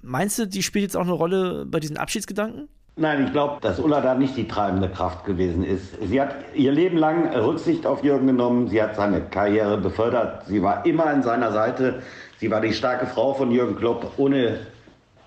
Meinst 0.02 0.38
du, 0.38 0.46
die 0.46 0.62
spielt 0.62 0.84
jetzt 0.84 0.96
auch 0.96 1.02
eine 1.02 1.12
Rolle 1.12 1.66
bei 1.66 1.80
diesen 1.80 1.96
Abschiedsgedanken? 1.96 2.68
Nein, 3.00 3.26
ich 3.26 3.32
glaube, 3.32 3.58
dass 3.60 3.78
Ulla 3.78 4.00
da 4.00 4.16
nicht 4.16 4.36
die 4.36 4.48
treibende 4.48 4.88
Kraft 4.88 5.24
gewesen 5.24 5.62
ist. 5.62 5.94
Sie 6.02 6.20
hat 6.20 6.34
ihr 6.54 6.72
Leben 6.72 6.96
lang 6.96 7.32
Rücksicht 7.32 7.86
auf 7.86 8.02
Jürgen 8.02 8.26
genommen. 8.26 8.66
Sie 8.66 8.82
hat 8.82 8.96
seine 8.96 9.20
Karriere 9.20 9.78
befördert. 9.78 10.46
Sie 10.46 10.60
war 10.64 10.84
immer 10.84 11.06
an 11.06 11.22
seiner 11.22 11.52
Seite. 11.52 12.02
Sie 12.38 12.50
war 12.50 12.60
die 12.60 12.72
starke 12.72 13.06
Frau 13.06 13.34
von 13.34 13.52
Jürgen 13.52 13.76
Klopp. 13.76 14.14
Ohne 14.16 14.58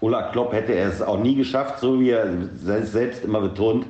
Ulla 0.02 0.32
Klopp 0.34 0.52
hätte 0.52 0.74
er 0.74 0.90
es 0.90 1.02
auch 1.02 1.18
nie 1.18 1.36
geschafft, 1.36 1.80
so 1.80 1.98
wie 1.98 2.10
er 2.10 2.28
selbst 2.62 3.24
immer 3.24 3.40
betont. 3.40 3.86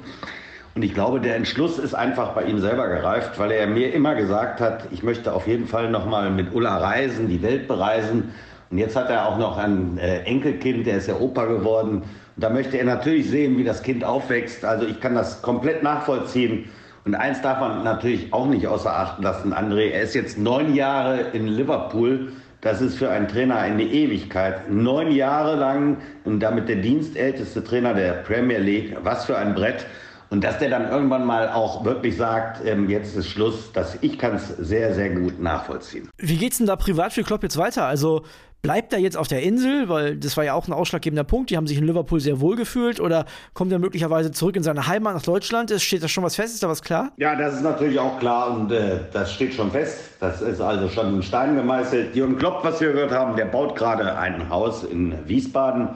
Und 0.76 0.84
ich 0.84 0.94
glaube, 0.94 1.20
der 1.20 1.36
Entschluss 1.36 1.80
ist 1.80 1.96
einfach 1.96 2.34
bei 2.34 2.44
ihm 2.44 2.60
selber 2.60 2.88
gereift, 2.88 3.40
weil 3.40 3.50
er 3.50 3.66
mir 3.66 3.96
immer 3.96 4.14
gesagt 4.14 4.62
hat, 4.62 4.90
ich 4.92 5.02
möchte 5.02 5.34
auf 5.34 5.48
jeden 5.48 5.66
Fall 5.66 5.90
nochmal 5.90 6.30
mit 6.30 6.54
Ulla 6.54 6.78
reisen, 6.78 7.28
die 7.28 7.42
Welt 7.42 7.68
bereisen. 7.68 8.32
Und 8.70 8.78
jetzt 8.78 8.96
hat 8.96 9.10
er 9.10 9.28
auch 9.28 9.40
noch 9.40 9.58
ein 9.58 9.98
äh, 9.98 10.20
Enkelkind, 10.20 10.86
der 10.86 10.98
ist 10.98 11.08
ja 11.08 11.16
Opa 11.16 11.46
geworden. 11.46 12.04
Und 12.36 12.44
da 12.44 12.50
möchte 12.50 12.78
er 12.78 12.86
natürlich 12.86 13.30
sehen, 13.30 13.58
wie 13.58 13.64
das 13.64 13.84
Kind 13.84 14.04
aufwächst. 14.04 14.66
Also 14.66 14.86
ich 14.86 15.00
kann 15.00 15.16
das 15.16 15.42
komplett 15.42 15.84
nachvollziehen. 15.84 16.70
Und 17.04 17.16
eins 17.16 17.42
darf 17.42 17.60
man 17.60 17.84
natürlich 17.84 18.32
auch 18.32 18.48
nicht 18.48 18.68
außer 18.68 18.96
Acht 18.96 19.22
lassen, 19.22 19.54
André. 19.54 19.90
Er 19.90 20.04
ist 20.04 20.14
jetzt 20.14 20.38
neun 20.38 20.76
Jahre 20.76 21.20
in 21.34 21.48
Liverpool 21.48 22.32
das 22.62 22.80
ist 22.80 23.00
für 23.00 23.10
einen 23.10 23.28
Trainer 23.28 23.58
eine 23.58 23.84
Ewigkeit. 23.84 24.70
Neun 24.70 25.12
Jahre 25.12 25.56
lang 25.56 25.98
und 26.26 26.40
damit 26.42 26.70
der 26.70 26.76
dienstälteste 26.76 27.64
Trainer 27.64 27.96
der 27.96 28.14
Premier 28.14 28.60
League. 28.60 28.96
Was 29.02 29.26
für 29.26 29.36
ein 29.36 29.56
Brett. 29.56 29.88
Und 30.30 30.44
dass 30.44 30.60
der 30.60 30.70
dann 30.70 30.88
irgendwann 30.88 31.26
mal 31.26 31.50
auch 31.50 31.84
wirklich 31.84 32.16
sagt, 32.16 32.66
ähm, 32.66 32.88
jetzt 32.88 33.18
ist 33.18 33.28
Schluss, 33.28 33.74
dass 33.74 33.98
ich 34.02 34.18
kann 34.18 34.36
es 34.36 34.48
sehr, 34.48 34.94
sehr 34.94 35.10
gut 35.10 35.42
nachvollziehen. 35.42 36.08
Wie 36.18 36.38
geht's 36.38 36.60
denn 36.60 36.68
da 36.68 36.76
privat 36.76 37.12
für 37.14 37.24
Klopp 37.24 37.44
jetzt 37.44 37.58
weiter? 37.58 37.86
Also 37.86 38.22
Bleibt 38.62 38.94
er 38.94 39.00
jetzt 39.00 39.18
auf 39.18 39.28
der 39.28 39.42
Insel, 39.42 39.90
weil 39.90 40.16
das 40.18 40.38
war 40.38 40.44
ja 40.44 40.54
auch 40.54 40.68
ein 40.68 40.74
ausschlaggebender 40.74 41.24
Punkt. 41.24 41.50
Die 41.50 41.58
haben 41.58 41.66
sich 41.66 41.80
in 41.80 41.84
Liverpool 41.84 42.20
sehr 42.20 42.42
wohl 42.42 42.56
gefühlt 42.56 43.00
oder 43.00 43.26
kommt 43.56 43.72
er 43.72 43.80
möglicherweise 43.80 44.32
zurück 44.32 44.56
in 44.56 44.62
seine 44.62 44.86
Heimat 44.86 45.16
nach 45.16 45.24
Deutschland? 45.24 45.72
Ist, 45.72 45.82
steht 45.82 46.04
da 46.04 46.08
schon 46.08 46.24
was 46.24 46.36
fest? 46.36 46.54
Ist 46.54 46.62
da 46.62 46.70
was 46.70 46.84
klar? 46.84 47.12
Ja, 47.18 47.36
das 47.36 47.56
ist 47.56 47.64
natürlich 47.64 47.98
auch 47.98 48.20
klar 48.20 48.52
und 48.52 48.72
äh, 48.72 49.00
das 49.12 49.34
steht 49.34 49.56
schon 49.56 49.72
fest. 49.72 50.00
Das 50.20 50.44
ist 50.44 50.62
also 50.62 50.90
schon 50.90 51.16
in 51.16 51.24
Stein 51.24 51.56
gemeißelt. 51.56 52.16
Jürgen 52.16 52.38
Klopp, 52.38 52.64
was 52.64 52.80
wir 52.80 52.92
gehört 52.92 53.12
haben, 53.12 53.36
der 53.36 53.46
baut 53.46 53.76
gerade 53.76 54.16
ein 54.16 54.48
Haus 54.50 54.84
in 54.84 55.16
Wiesbaden. 55.28 55.90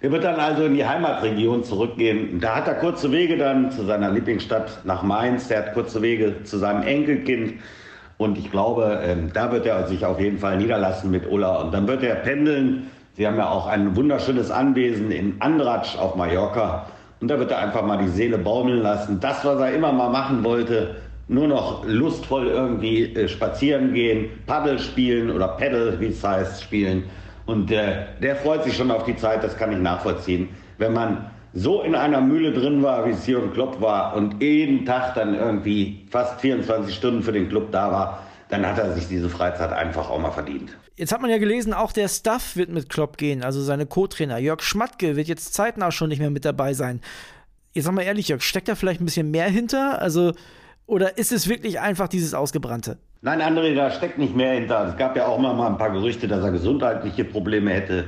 Er 0.00 0.10
wird 0.10 0.24
dann 0.24 0.40
also 0.40 0.64
in 0.64 0.74
die 0.74 0.84
Heimatregion 0.84 1.62
zurückgehen. 1.62 2.40
Da 2.40 2.56
hat 2.56 2.66
er 2.66 2.74
kurze 2.74 3.12
Wege 3.12 3.36
dann 3.36 3.70
zu 3.70 3.84
seiner 3.84 4.10
Lieblingsstadt 4.10 4.84
nach 4.84 5.04
Mainz. 5.04 5.46
Der 5.46 5.58
hat 5.58 5.74
kurze 5.74 6.02
Wege 6.02 6.42
zu 6.42 6.58
seinem 6.58 6.82
Enkelkind. 6.82 7.54
Und 8.18 8.36
ich 8.36 8.50
glaube, 8.50 9.00
ähm, 9.02 9.30
da 9.32 9.50
wird 9.52 9.64
er 9.64 9.86
sich 9.86 10.04
auf 10.04 10.20
jeden 10.20 10.38
Fall 10.38 10.58
niederlassen 10.58 11.10
mit 11.10 11.30
Ulla. 11.30 11.62
Und 11.62 11.72
dann 11.72 11.86
wird 11.86 12.02
er 12.02 12.16
pendeln. 12.16 12.90
Sie 13.16 13.26
haben 13.26 13.36
ja 13.36 13.48
auch 13.48 13.66
ein 13.66 13.96
wunderschönes 13.96 14.50
Anwesen 14.50 15.10
in 15.10 15.40
Andratsch 15.40 15.96
auf 15.96 16.16
Mallorca. 16.16 16.86
Und 17.20 17.28
da 17.28 17.38
wird 17.38 17.50
er 17.52 17.58
einfach 17.58 17.82
mal 17.84 17.98
die 17.98 18.08
Seele 18.08 18.38
baumeln 18.38 18.82
lassen. 18.82 19.20
Das, 19.20 19.44
was 19.44 19.60
er 19.60 19.72
immer 19.72 19.92
mal 19.92 20.10
machen 20.10 20.44
wollte, 20.44 20.96
nur 21.28 21.46
noch 21.46 21.84
lustvoll 21.86 22.48
irgendwie 22.48 23.14
äh, 23.14 23.28
spazieren 23.28 23.94
gehen, 23.94 24.30
Paddel 24.46 24.78
spielen 24.78 25.30
oder 25.30 25.48
Paddle, 25.48 26.00
wie 26.00 26.06
es 26.06 26.24
heißt, 26.24 26.62
spielen. 26.62 27.04
Und 27.46 27.70
äh, 27.70 28.06
der 28.20 28.36
freut 28.36 28.64
sich 28.64 28.76
schon 28.76 28.90
auf 28.90 29.04
die 29.04 29.16
Zeit, 29.16 29.44
das 29.44 29.56
kann 29.56 29.72
ich 29.72 29.78
nachvollziehen. 29.78 30.48
Wenn 30.78 30.92
man 30.92 31.30
so 31.54 31.82
in 31.82 31.94
einer 31.94 32.20
Mühle 32.20 32.52
drin 32.52 32.82
war, 32.82 33.06
wie 33.06 33.10
es 33.10 33.24
hier 33.24 33.42
im 33.42 33.52
Club 33.52 33.80
war 33.80 34.14
und 34.14 34.42
jeden 34.42 34.84
Tag 34.84 35.14
dann 35.14 35.34
irgendwie 35.34 36.06
fast 36.10 36.40
24 36.40 36.94
Stunden 36.94 37.22
für 37.22 37.32
den 37.32 37.48
Club 37.48 37.72
da 37.72 37.90
war, 37.90 38.22
dann 38.48 38.66
hat 38.66 38.78
er 38.78 38.92
sich 38.92 39.08
diese 39.08 39.28
Freizeit 39.28 39.72
einfach 39.72 40.10
auch 40.10 40.18
mal 40.18 40.30
verdient. 40.30 40.76
Jetzt 40.96 41.12
hat 41.12 41.20
man 41.20 41.30
ja 41.30 41.38
gelesen, 41.38 41.72
auch 41.74 41.92
der 41.92 42.08
Staff 42.08 42.56
wird 42.56 42.70
mit 42.70 42.88
Klopp 42.88 43.18
gehen, 43.18 43.44
also 43.44 43.62
seine 43.62 43.86
Co-Trainer. 43.86 44.38
Jörg 44.38 44.62
Schmatke 44.62 45.16
wird 45.16 45.28
jetzt 45.28 45.54
zeitnah 45.54 45.92
schon 45.92 46.08
nicht 46.08 46.18
mehr 46.18 46.30
mit 46.30 46.44
dabei 46.44 46.74
sein. 46.74 47.00
Jetzt 47.72 47.84
sag 47.84 47.94
mal 47.94 48.02
ehrlich, 48.02 48.28
Jörg, 48.28 48.42
steckt 48.42 48.68
da 48.68 48.74
vielleicht 48.74 49.00
ein 49.00 49.04
bisschen 49.04 49.30
mehr 49.30 49.48
hinter? 49.48 50.02
Also, 50.02 50.32
oder 50.86 51.18
ist 51.18 51.32
es 51.32 51.48
wirklich 51.48 51.78
einfach 51.80 52.08
dieses 52.08 52.34
Ausgebrannte? 52.34 52.98
Nein, 53.20 53.40
André, 53.40 53.74
da 53.74 53.90
steckt 53.90 54.18
nicht 54.18 54.34
mehr 54.34 54.52
hinter. 54.52 54.88
Es 54.88 54.96
gab 54.96 55.16
ja 55.16 55.26
auch 55.26 55.38
mal 55.38 55.66
ein 55.66 55.78
paar 55.78 55.90
Gerüchte, 55.90 56.26
dass 56.28 56.42
er 56.42 56.50
gesundheitliche 56.50 57.24
Probleme 57.24 57.72
hätte. 57.72 58.06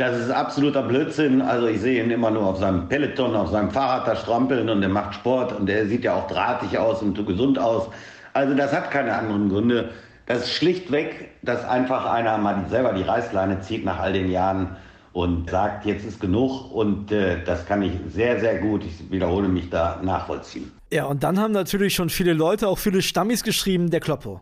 Das 0.00 0.18
ist 0.18 0.30
absoluter 0.30 0.82
Blödsinn. 0.82 1.42
Also 1.42 1.66
ich 1.66 1.78
sehe 1.82 2.02
ihn 2.02 2.10
immer 2.10 2.30
nur 2.30 2.46
auf 2.46 2.58
seinem 2.58 2.88
Peloton, 2.88 3.36
auf 3.36 3.50
seinem 3.50 3.70
Fahrrad 3.70 4.08
da 4.08 4.16
strampeln 4.16 4.70
und 4.70 4.82
er 4.82 4.88
macht 4.88 5.14
Sport 5.14 5.52
und 5.52 5.68
er 5.68 5.86
sieht 5.88 6.04
ja 6.04 6.14
auch 6.14 6.26
drahtig 6.26 6.78
aus 6.78 7.02
und 7.02 7.26
gesund 7.26 7.58
aus. 7.58 7.86
Also 8.32 8.54
das 8.54 8.72
hat 8.72 8.90
keine 8.90 9.14
anderen 9.14 9.50
Gründe. 9.50 9.90
Das 10.24 10.44
ist 10.44 10.52
schlichtweg, 10.54 11.28
dass 11.42 11.66
einfach 11.66 12.06
einer 12.10 12.38
mal 12.38 12.64
selber 12.70 12.94
die 12.94 13.02
Reißleine 13.02 13.60
zieht 13.60 13.84
nach 13.84 13.98
all 13.98 14.14
den 14.14 14.30
Jahren 14.30 14.74
und 15.12 15.50
sagt, 15.50 15.84
jetzt 15.84 16.06
ist 16.06 16.18
genug 16.18 16.72
und 16.72 17.12
äh, 17.12 17.44
das 17.44 17.66
kann 17.66 17.82
ich 17.82 17.92
sehr, 18.08 18.40
sehr 18.40 18.56
gut, 18.56 18.82
ich 18.86 19.10
wiederhole 19.10 19.48
mich 19.48 19.68
da, 19.68 20.00
nachvollziehen. 20.02 20.72
Ja, 20.90 21.04
und 21.04 21.22
dann 21.22 21.38
haben 21.38 21.52
natürlich 21.52 21.94
schon 21.94 22.08
viele 22.08 22.32
Leute, 22.32 22.68
auch 22.68 22.78
viele 22.78 23.02
Stammis 23.02 23.44
geschrieben, 23.44 23.90
der 23.90 24.00
Kloppo. 24.00 24.40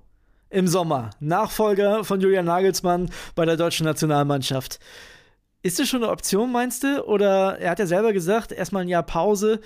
Im 0.50 0.68
Sommer, 0.68 1.10
Nachfolger 1.18 2.04
von 2.04 2.20
Julian 2.20 2.44
Nagelsmann 2.44 3.10
bei 3.34 3.44
der 3.44 3.56
deutschen 3.56 3.86
Nationalmannschaft. 3.86 4.78
Ist 5.60 5.80
das 5.80 5.88
schon 5.88 6.04
eine 6.04 6.12
Option, 6.12 6.52
meinst 6.52 6.84
du? 6.84 7.04
Oder 7.04 7.58
er 7.58 7.70
hat 7.72 7.80
ja 7.80 7.86
selber 7.86 8.12
gesagt, 8.12 8.52
erstmal 8.52 8.82
ein 8.82 8.88
Jahr 8.88 9.02
Pause. 9.02 9.60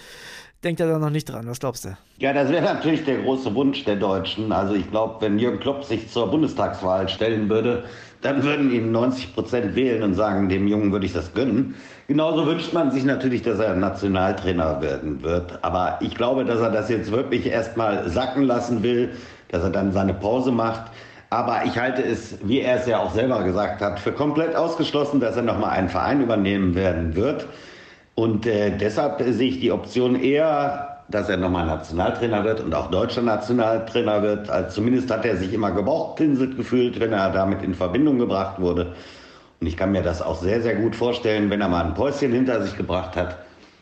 Denkt 0.64 0.80
er 0.80 0.86
da 0.86 0.98
noch 0.98 1.10
nicht 1.10 1.26
dran? 1.26 1.46
Was 1.46 1.60
glaubst 1.60 1.84
du? 1.84 1.98
Ja, 2.16 2.32
das 2.32 2.48
wäre 2.48 2.64
natürlich 2.64 3.04
der 3.04 3.18
große 3.18 3.54
Wunsch 3.54 3.84
der 3.84 3.96
Deutschen. 3.96 4.52
Also 4.52 4.74
ich 4.74 4.90
glaube, 4.90 5.16
wenn 5.20 5.38
Jürgen 5.38 5.60
Klopp 5.60 5.84
sich 5.84 6.08
zur 6.08 6.30
Bundestagswahl 6.30 7.10
stellen 7.10 7.50
würde, 7.50 7.84
dann 8.22 8.42
würden 8.42 8.72
ihn 8.72 8.90
90 8.90 9.34
Prozent 9.34 9.74
wählen 9.74 10.02
und 10.02 10.14
sagen, 10.14 10.48
dem 10.48 10.66
Jungen 10.66 10.92
würde 10.92 11.04
ich 11.04 11.12
das 11.12 11.34
gönnen. 11.34 11.74
Genauso 12.08 12.46
wünscht 12.46 12.72
man 12.72 12.90
sich 12.90 13.04
natürlich, 13.04 13.42
dass 13.42 13.58
er 13.58 13.74
Nationaltrainer 13.74 14.80
werden 14.80 15.22
wird. 15.22 15.62
Aber 15.62 15.98
ich 16.00 16.14
glaube, 16.14 16.46
dass 16.46 16.60
er 16.60 16.70
das 16.70 16.88
jetzt 16.88 17.10
wirklich 17.10 17.44
erstmal 17.44 18.08
sacken 18.08 18.44
lassen 18.44 18.82
will, 18.82 19.10
dass 19.48 19.62
er 19.62 19.70
dann 19.70 19.92
seine 19.92 20.14
Pause 20.14 20.52
macht. 20.52 20.90
Aber 21.32 21.64
ich 21.64 21.78
halte 21.78 22.02
es, 22.02 22.36
wie 22.42 22.60
er 22.60 22.76
es 22.76 22.86
ja 22.86 22.98
auch 22.98 23.14
selber 23.14 23.42
gesagt 23.42 23.80
hat, 23.80 23.98
für 23.98 24.12
komplett 24.12 24.54
ausgeschlossen, 24.54 25.18
dass 25.18 25.34
er 25.34 25.42
nochmal 25.42 25.70
einen 25.70 25.88
Verein 25.88 26.20
übernehmen 26.20 26.74
werden 26.74 27.16
wird. 27.16 27.46
Und 28.14 28.44
äh, 28.44 28.76
deshalb 28.76 29.22
sehe 29.22 29.48
ich 29.48 29.58
die 29.58 29.72
Option 29.72 30.14
eher, 30.14 30.98
dass 31.08 31.30
er 31.30 31.38
nochmal 31.38 31.64
Nationaltrainer 31.64 32.44
wird 32.44 32.60
und 32.60 32.74
auch 32.74 32.90
deutscher 32.90 33.22
Nationaltrainer 33.22 34.22
wird. 34.22 34.50
Also 34.50 34.74
zumindest 34.74 35.10
hat 35.10 35.24
er 35.24 35.38
sich 35.38 35.54
immer 35.54 35.70
gebauchpinselt 35.70 36.58
gefühlt, 36.58 37.00
wenn 37.00 37.14
er 37.14 37.30
damit 37.30 37.62
in 37.62 37.72
Verbindung 37.72 38.18
gebracht 38.18 38.60
wurde. 38.60 38.94
Und 39.58 39.66
ich 39.66 39.78
kann 39.78 39.90
mir 39.90 40.02
das 40.02 40.20
auch 40.20 40.36
sehr, 40.36 40.60
sehr 40.60 40.74
gut 40.74 40.94
vorstellen, 40.94 41.48
wenn 41.48 41.62
er 41.62 41.68
mal 41.70 41.86
ein 41.86 41.94
Päuschen 41.94 42.32
hinter 42.32 42.60
sich 42.60 42.76
gebracht 42.76 43.16
hat, 43.16 43.38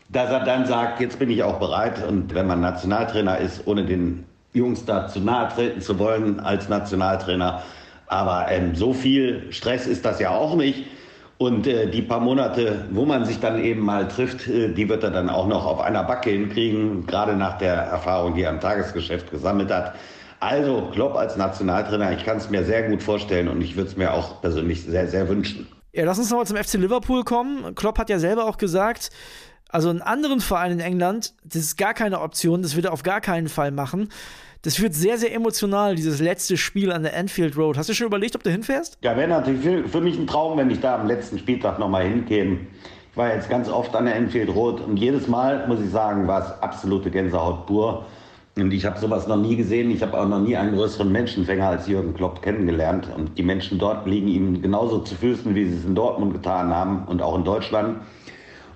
dass 0.07 0.31
er 0.31 0.45
dann 0.45 0.67
sagt, 0.67 1.01
jetzt 1.01 1.19
bin 1.19 1.29
ich 1.29 1.43
auch 1.43 1.59
bereit. 1.59 2.01
Und 2.07 2.33
wenn 2.33 2.47
man 2.47 2.61
Nationaltrainer 2.61 3.39
ist, 3.39 3.67
ohne 3.67 3.83
den 3.83 4.23
Jungs 4.53 4.85
da 4.85 5.07
zu 5.07 5.19
nahe 5.19 5.49
treten 5.49 5.81
zu 5.81 5.97
wollen 5.99 6.39
als 6.39 6.69
Nationaltrainer. 6.69 7.63
Aber 8.07 8.47
ähm, 8.49 8.75
so 8.75 8.93
viel 8.93 9.51
Stress 9.51 9.87
ist 9.87 10.03
das 10.03 10.19
ja 10.19 10.31
auch 10.31 10.55
nicht. 10.55 10.85
Und 11.37 11.65
äh, 11.65 11.89
die 11.89 12.01
paar 12.01 12.19
Monate, 12.19 12.85
wo 12.91 13.05
man 13.05 13.25
sich 13.25 13.39
dann 13.39 13.63
eben 13.63 13.81
mal 13.81 14.07
trifft, 14.07 14.47
äh, 14.47 14.73
die 14.73 14.87
wird 14.89 15.03
er 15.03 15.11
dann 15.11 15.29
auch 15.29 15.47
noch 15.47 15.65
auf 15.65 15.79
einer 15.81 16.03
Backe 16.03 16.29
hinkriegen, 16.29 17.07
gerade 17.07 17.35
nach 17.35 17.57
der 17.57 17.73
Erfahrung, 17.73 18.35
die 18.35 18.43
er 18.43 18.51
im 18.51 18.59
Tagesgeschäft 18.59 19.31
gesammelt 19.31 19.71
hat. 19.71 19.95
Also 20.39 20.89
Klopp 20.91 21.15
als 21.15 21.37
Nationaltrainer, 21.37 22.11
ich 22.11 22.25
kann 22.25 22.37
es 22.37 22.49
mir 22.49 22.63
sehr 22.63 22.89
gut 22.89 23.01
vorstellen 23.01 23.47
und 23.47 23.61
ich 23.61 23.75
würde 23.75 23.89
es 23.89 23.97
mir 23.97 24.13
auch 24.13 24.41
persönlich 24.41 24.83
sehr, 24.83 25.07
sehr 25.07 25.29
wünschen. 25.29 25.67
Ja, 25.93 26.05
lass 26.05 26.17
uns 26.19 26.29
nochmal 26.29 26.47
zum 26.47 26.55
FC 26.55 26.75
Liverpool 26.75 27.23
kommen. 27.23 27.75
Klopp 27.75 27.99
hat 27.99 28.09
ja 28.09 28.17
selber 28.17 28.45
auch 28.45 28.57
gesagt, 28.57 29.09
also 29.67 29.89
einen 29.89 30.01
anderen 30.01 30.39
Verein 30.39 30.71
in 30.71 30.79
England, 30.79 31.33
das 31.43 31.61
ist 31.61 31.77
gar 31.77 31.93
keine 31.93 32.21
Option, 32.21 32.61
das 32.61 32.75
wird 32.75 32.85
er 32.85 32.93
auf 32.93 33.03
gar 33.03 33.19
keinen 33.19 33.49
Fall 33.49 33.71
machen. 33.71 34.09
Das 34.61 34.79
wird 34.79 34.93
sehr, 34.93 35.17
sehr 35.17 35.33
emotional, 35.33 35.95
dieses 35.95 36.21
letzte 36.21 36.55
Spiel 36.55 36.91
an 36.91 37.03
der 37.03 37.17
Anfield 37.17 37.57
Road. 37.57 37.77
Hast 37.77 37.89
du 37.89 37.93
schon 37.93 38.07
überlegt, 38.07 38.35
ob 38.35 38.43
du 38.43 38.51
hinfährst? 38.51 38.99
Ja, 39.01 39.17
wäre 39.17 39.27
natürlich 39.27 39.61
für, 39.61 39.89
für, 39.89 40.01
mich 40.01 40.17
ein 40.17 40.27
Traum, 40.27 40.57
wenn 40.57 40.69
ich 40.69 40.79
da 40.79 40.95
am 40.95 41.07
letzten 41.07 41.39
Spieltag 41.39 41.79
nochmal 41.79 42.05
hinkäme. 42.07 42.59
Ich 43.11 43.17
war 43.17 43.33
jetzt 43.33 43.49
ganz 43.49 43.67
oft 43.67 43.93
an 43.95 44.05
der 44.05 44.15
Anfield 44.15 44.49
Road 44.49 44.79
und 44.79 44.97
jedes 44.97 45.27
Mal, 45.27 45.67
muss 45.67 45.81
ich 45.81 45.89
sagen, 45.89 46.27
war 46.27 46.41
es 46.41 46.61
absolute 46.61 47.11
Gänsehaut 47.11 47.65
pur. 47.65 48.05
Und 48.61 48.73
ich 48.73 48.85
habe 48.85 48.99
sowas 48.99 49.27
noch 49.27 49.37
nie 49.37 49.55
gesehen. 49.55 49.91
Ich 49.91 50.01
habe 50.01 50.19
auch 50.19 50.27
noch 50.27 50.39
nie 50.39 50.55
einen 50.55 50.75
größeren 50.75 51.11
Menschenfänger 51.11 51.67
als 51.67 51.87
Jürgen 51.87 52.13
Klopp 52.13 52.41
kennengelernt. 52.41 53.07
Und 53.15 53.37
die 53.37 53.43
Menschen 53.43 53.79
dort 53.79 54.05
liegen 54.07 54.27
ihm 54.27 54.61
genauso 54.61 54.99
zu 54.99 55.15
Füßen, 55.15 55.55
wie 55.55 55.65
sie 55.65 55.77
es 55.77 55.85
in 55.85 55.95
Dortmund 55.95 56.33
getan 56.33 56.73
haben 56.73 57.03
und 57.07 57.21
auch 57.21 57.35
in 57.35 57.43
Deutschland. 57.43 57.97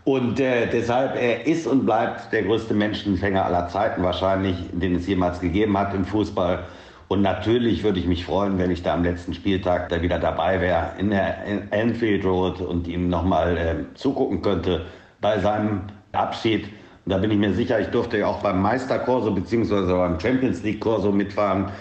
Und 0.04 0.40
äh, 0.40 0.68
deshalb, 0.68 1.16
er 1.16 1.48
ist 1.48 1.66
und 1.66 1.86
bleibt 1.86 2.32
der 2.32 2.44
größte 2.44 2.74
Menschenfänger 2.74 3.44
aller 3.44 3.68
Zeiten 3.70 4.04
wahrscheinlich, 4.04 4.56
den 4.72 4.96
es 4.96 5.08
jemals 5.08 5.40
gegeben 5.40 5.78
hat 5.78 5.94
im 5.96 6.06
Fußball. 6.06 6.66
Und 7.08 7.22
natürlich 7.22 7.84
würde 7.84 8.00
ich 8.00 8.08
mich 8.08 8.26
freuen, 8.26 8.58
wenn 8.58 8.72
ich 8.72 8.84
da 8.84 8.94
am 8.94 9.04
letzten 9.04 9.34
Spieltag 9.34 9.90
da 9.90 10.02
wieder 10.02 10.20
dabei 10.20 10.62
wäre 10.62 10.92
in 10.98 11.12
der 11.12 11.38
Anfield 11.72 12.26
Road 12.26 12.62
und 12.62 12.88
ihm 12.88 13.10
nochmal 13.10 13.58
äh, 13.58 13.96
zugucken 13.96 14.42
könnte 14.42 14.86
bei 15.22 15.40
seinem 15.40 15.82
Abschied. 16.12 16.68
Da 17.08 17.20
bin 17.20 17.30
ich 17.30 17.38
mir 17.38 17.54
sicher, 17.54 17.80
ich 17.80 17.88
durfte 17.88 18.18
ja 18.18 18.28
auch 18.28 18.42
beim 18.42 18.62
Meisterkorso 18.62 19.32
bzw. 19.32 19.94
beim 19.94 20.20
Champions 20.20 20.64
League 20.64 20.80
Korso 20.80 21.12
mitfahren, 21.12 21.72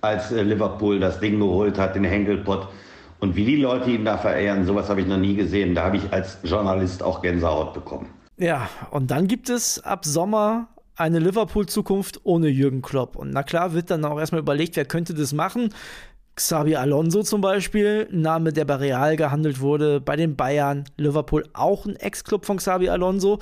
als 0.00 0.32
äh, 0.32 0.42
Liverpool 0.42 0.98
das 0.98 1.20
Ding 1.20 1.38
geholt 1.38 1.78
hat, 1.78 1.94
den 1.94 2.04
Henkelpott. 2.04 2.68
Und 3.18 3.36
wie 3.36 3.44
die 3.44 3.56
Leute 3.56 3.90
ihn 3.90 4.06
da 4.06 4.16
verehren, 4.16 4.64
sowas 4.64 4.88
habe 4.88 5.02
ich 5.02 5.06
noch 5.06 5.18
nie 5.18 5.36
gesehen. 5.36 5.74
Da 5.74 5.84
habe 5.84 5.98
ich 5.98 6.10
als 6.10 6.38
Journalist 6.42 7.02
auch 7.02 7.20
Gänsehaut 7.20 7.74
bekommen. 7.74 8.08
Ja, 8.38 8.70
und 8.90 9.10
dann 9.10 9.26
gibt 9.28 9.50
es 9.50 9.84
ab 9.84 10.06
Sommer 10.06 10.68
eine 10.96 11.18
Liverpool-Zukunft 11.18 12.20
ohne 12.24 12.48
Jürgen 12.48 12.80
Klopp. 12.80 13.16
Und 13.16 13.30
na 13.30 13.42
klar 13.42 13.74
wird 13.74 13.90
dann 13.90 14.04
auch 14.06 14.18
erstmal 14.18 14.40
überlegt, 14.40 14.76
wer 14.76 14.86
könnte 14.86 15.12
das 15.12 15.34
machen. 15.34 15.74
Xabi 16.36 16.76
Alonso 16.76 17.22
zum 17.22 17.42
Beispiel, 17.42 18.08
Name, 18.10 18.54
der 18.54 18.64
bei 18.64 18.76
Real 18.76 19.16
gehandelt 19.16 19.60
wurde, 19.60 20.00
bei 20.00 20.16
den 20.16 20.36
Bayern, 20.36 20.84
Liverpool 20.96 21.44
auch 21.52 21.84
ein 21.84 21.96
Ex-Club 21.96 22.46
von 22.46 22.56
Xabi 22.56 22.88
Alonso. 22.88 23.40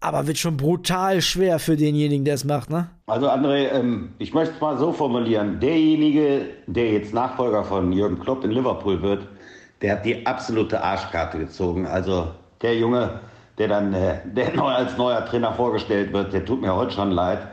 Aber 0.00 0.26
wird 0.26 0.38
schon 0.38 0.56
brutal 0.56 1.22
schwer 1.22 1.58
für 1.58 1.76
denjenigen, 1.76 2.24
der 2.24 2.34
es 2.34 2.44
macht, 2.44 2.70
ne? 2.70 2.88
Also 3.06 3.28
André, 3.28 3.70
ähm, 3.72 4.10
ich 4.18 4.34
möchte 4.34 4.54
es 4.54 4.60
mal 4.60 4.76
so 4.78 4.92
formulieren. 4.92 5.58
Derjenige, 5.58 6.46
der 6.66 6.92
jetzt 6.92 7.14
Nachfolger 7.14 7.64
von 7.64 7.92
Jürgen 7.92 8.18
Klopp 8.18 8.44
in 8.44 8.50
Liverpool 8.50 9.00
wird, 9.00 9.26
der 9.82 9.92
hat 9.92 10.04
die 10.04 10.26
absolute 10.26 10.82
Arschkarte 10.82 11.38
gezogen. 11.38 11.86
Also 11.86 12.28
der 12.62 12.76
Junge, 12.76 13.20
der 13.58 13.68
dann 13.68 13.94
äh, 13.94 14.18
der 14.26 14.52
neu 14.54 14.68
als 14.68 14.96
neuer 14.98 15.24
Trainer 15.24 15.52
vorgestellt 15.52 16.12
wird, 16.12 16.32
der 16.32 16.44
tut 16.44 16.60
mir 16.60 16.74
heute 16.74 16.92
schon 16.92 17.10
leid, 17.10 17.46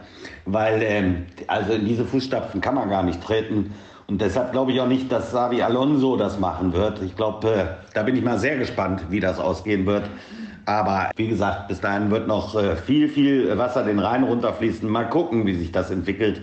weil 0.46 0.82
ähm, 0.84 1.26
also 1.48 1.74
in 1.74 1.86
diese 1.86 2.06
Fußstapfen 2.06 2.60
kann 2.62 2.76
man 2.76 2.90
gar 2.90 3.04
nicht 3.04 3.22
treten. 3.22 3.74
Und 4.08 4.20
deshalb 4.20 4.52
glaube 4.52 4.74
ich 4.74 4.82
auch 4.82 4.88
nicht, 4.88 5.12
dass 5.12 5.30
Xavi 5.30 5.62
Alonso 5.62 6.18
das 6.18 6.38
machen 6.38 6.74
wird. 6.74 7.02
Ich 7.02 7.16
glaube, 7.16 7.50
äh, 7.50 7.66
da 7.94 8.04
bin 8.04 8.16
ich 8.18 8.24
mal 8.24 8.38
sehr 8.38 8.58
gespannt, 8.58 9.06
wie 9.10 9.22
das 9.22 9.40
ausgehen 9.40 9.86
wird. 9.86 10.04
Aber 10.66 11.12
wie 11.16 11.28
gesagt, 11.28 11.68
bis 11.68 11.82
dahin 11.82 12.10
wird 12.12 12.28
noch 12.28 12.56
äh, 12.56 12.76
viel, 12.76 13.10
viel 13.10 13.58
Wasser 13.58 13.84
den 13.84 14.00
Rhein 14.00 14.24
runterfließen. 14.24 14.90
Mal 14.90 15.10
gucken, 15.10 15.46
wie 15.46 15.56
sich 15.56 15.72
das 15.72 15.92
entwickelt. 15.92 16.42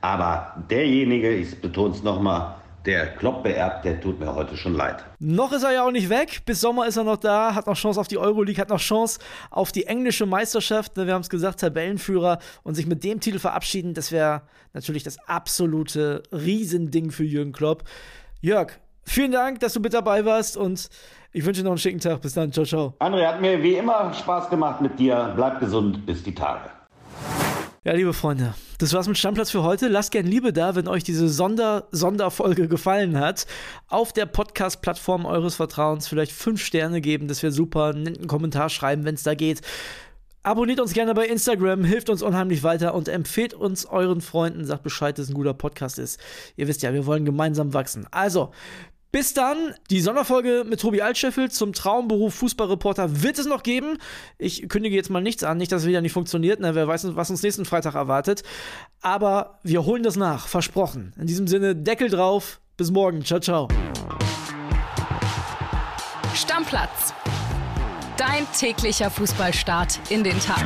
Aber 0.00 0.54
derjenige, 0.68 1.32
ich 1.32 1.60
betone 1.60 1.94
es 1.94 2.02
nochmal, 2.02 2.56
der 2.84 3.14
Klopp 3.14 3.44
beerbt, 3.44 3.84
der 3.84 4.00
tut 4.00 4.18
mir 4.18 4.34
heute 4.34 4.56
schon 4.56 4.74
leid. 4.74 5.04
Noch 5.20 5.52
ist 5.52 5.62
er 5.62 5.72
ja 5.72 5.86
auch 5.86 5.92
nicht 5.92 6.08
weg. 6.08 6.42
Bis 6.44 6.60
Sommer 6.60 6.86
ist 6.86 6.96
er 6.96 7.04
noch 7.04 7.16
da, 7.16 7.54
hat 7.54 7.66
noch 7.66 7.76
Chance 7.76 8.00
auf 8.00 8.08
die 8.08 8.18
Euroleague, 8.18 8.60
hat 8.60 8.70
noch 8.70 8.80
Chance 8.80 9.20
auf 9.50 9.70
die 9.70 9.86
englische 9.86 10.26
Meisterschaft. 10.26 10.96
Wir 10.96 11.14
haben 11.14 11.20
es 11.20 11.30
gesagt, 11.30 11.60
Tabellenführer 11.60 12.38
und 12.64 12.74
sich 12.74 12.86
mit 12.86 13.04
dem 13.04 13.20
Titel 13.20 13.38
verabschieden, 13.38 13.94
das 13.94 14.10
wäre 14.10 14.42
natürlich 14.72 15.04
das 15.04 15.16
absolute 15.28 16.24
Riesending 16.32 17.12
für 17.12 17.24
Jürgen 17.24 17.52
Klopp. 17.52 17.84
Jörg, 18.40 18.72
vielen 19.04 19.32
Dank, 19.32 19.60
dass 19.60 19.72
du 19.72 19.80
mit 19.80 19.94
dabei 19.94 20.24
warst 20.24 20.56
und 20.56 20.88
ich 21.32 21.44
wünsche 21.44 21.60
dir 21.60 21.64
noch 21.64 21.72
einen 21.72 21.78
schicken 21.78 22.00
Tag. 22.00 22.20
Bis 22.20 22.34
dann. 22.34 22.52
Ciao, 22.52 22.66
ciao. 22.66 22.94
André, 22.98 23.26
hat 23.26 23.40
mir 23.40 23.62
wie 23.62 23.74
immer 23.74 24.12
Spaß 24.12 24.50
gemacht 24.50 24.80
mit 24.80 24.98
dir. 24.98 25.32
Bleib 25.34 25.60
gesund. 25.60 26.04
Bis 26.04 26.22
die 26.22 26.34
Tage. 26.34 26.70
Ja, 27.84 27.94
liebe 27.94 28.12
Freunde, 28.12 28.54
das 28.78 28.92
war's 28.92 29.08
mit 29.08 29.18
Stammplatz 29.18 29.50
für 29.50 29.64
heute. 29.64 29.88
Lasst 29.88 30.12
gern 30.12 30.24
Liebe 30.24 30.52
da, 30.52 30.76
wenn 30.76 30.86
euch 30.86 31.02
diese 31.02 31.28
Sonder 31.28 31.88
Sonderfolge 31.90 32.68
gefallen 32.68 33.18
hat. 33.18 33.46
Auf 33.88 34.12
der 34.12 34.26
Podcast-Plattform 34.26 35.24
eures 35.24 35.56
Vertrauens 35.56 36.06
vielleicht 36.06 36.30
fünf 36.30 36.62
Sterne 36.62 37.00
geben, 37.00 37.26
das 37.26 37.42
wäre 37.42 37.50
super. 37.52 37.86
einen 37.86 38.28
Kommentar 38.28 38.68
schreiben, 38.68 39.04
wenn 39.04 39.16
es 39.16 39.24
da 39.24 39.34
geht. 39.34 39.62
Abonniert 40.44 40.80
uns 40.80 40.92
gerne 40.92 41.14
bei 41.14 41.26
Instagram, 41.26 41.82
hilft 41.82 42.10
uns 42.10 42.22
unheimlich 42.22 42.62
weiter 42.62 42.94
und 42.94 43.08
empfehlt 43.08 43.54
uns 43.54 43.86
euren 43.86 44.20
Freunden, 44.20 44.64
sagt 44.64 44.82
Bescheid, 44.84 45.18
dass 45.18 45.26
es 45.26 45.30
ein 45.30 45.34
guter 45.34 45.54
Podcast 45.54 45.98
ist. 45.98 46.20
Ihr 46.56 46.68
wisst 46.68 46.82
ja, 46.82 46.92
wir 46.92 47.06
wollen 47.06 47.24
gemeinsam 47.24 47.74
wachsen. 47.74 48.06
Also, 48.10 48.50
bis 49.12 49.34
dann, 49.34 49.74
die 49.90 50.00
Sonderfolge 50.00 50.64
mit 50.66 50.80
Tobi 50.80 51.02
Altscheffel 51.02 51.50
zum 51.50 51.74
Traumberuf 51.74 52.34
Fußballreporter 52.34 53.22
wird 53.22 53.38
es 53.38 53.46
noch 53.46 53.62
geben. 53.62 53.98
Ich 54.38 54.68
kündige 54.70 54.96
jetzt 54.96 55.10
mal 55.10 55.22
nichts 55.22 55.44
an, 55.44 55.58
nicht, 55.58 55.70
dass 55.70 55.82
es 55.82 55.88
wieder 55.88 56.00
nicht 56.00 56.12
funktioniert. 56.12 56.60
Ne? 56.60 56.74
Wer 56.74 56.88
weiß, 56.88 57.14
was 57.14 57.28
uns 57.28 57.42
nächsten 57.42 57.66
Freitag 57.66 57.94
erwartet. 57.94 58.42
Aber 59.02 59.58
wir 59.62 59.84
holen 59.84 60.02
das 60.02 60.16
nach, 60.16 60.48
versprochen. 60.48 61.12
In 61.18 61.26
diesem 61.26 61.46
Sinne, 61.46 61.76
Deckel 61.76 62.08
drauf. 62.08 62.60
Bis 62.78 62.90
morgen. 62.90 63.22
Ciao, 63.22 63.38
ciao. 63.38 63.68
Stammplatz. 66.34 67.12
Dein 68.16 68.46
täglicher 68.58 69.10
Fußballstart 69.10 70.00
in 70.10 70.24
den 70.24 70.40
Tag. 70.40 70.64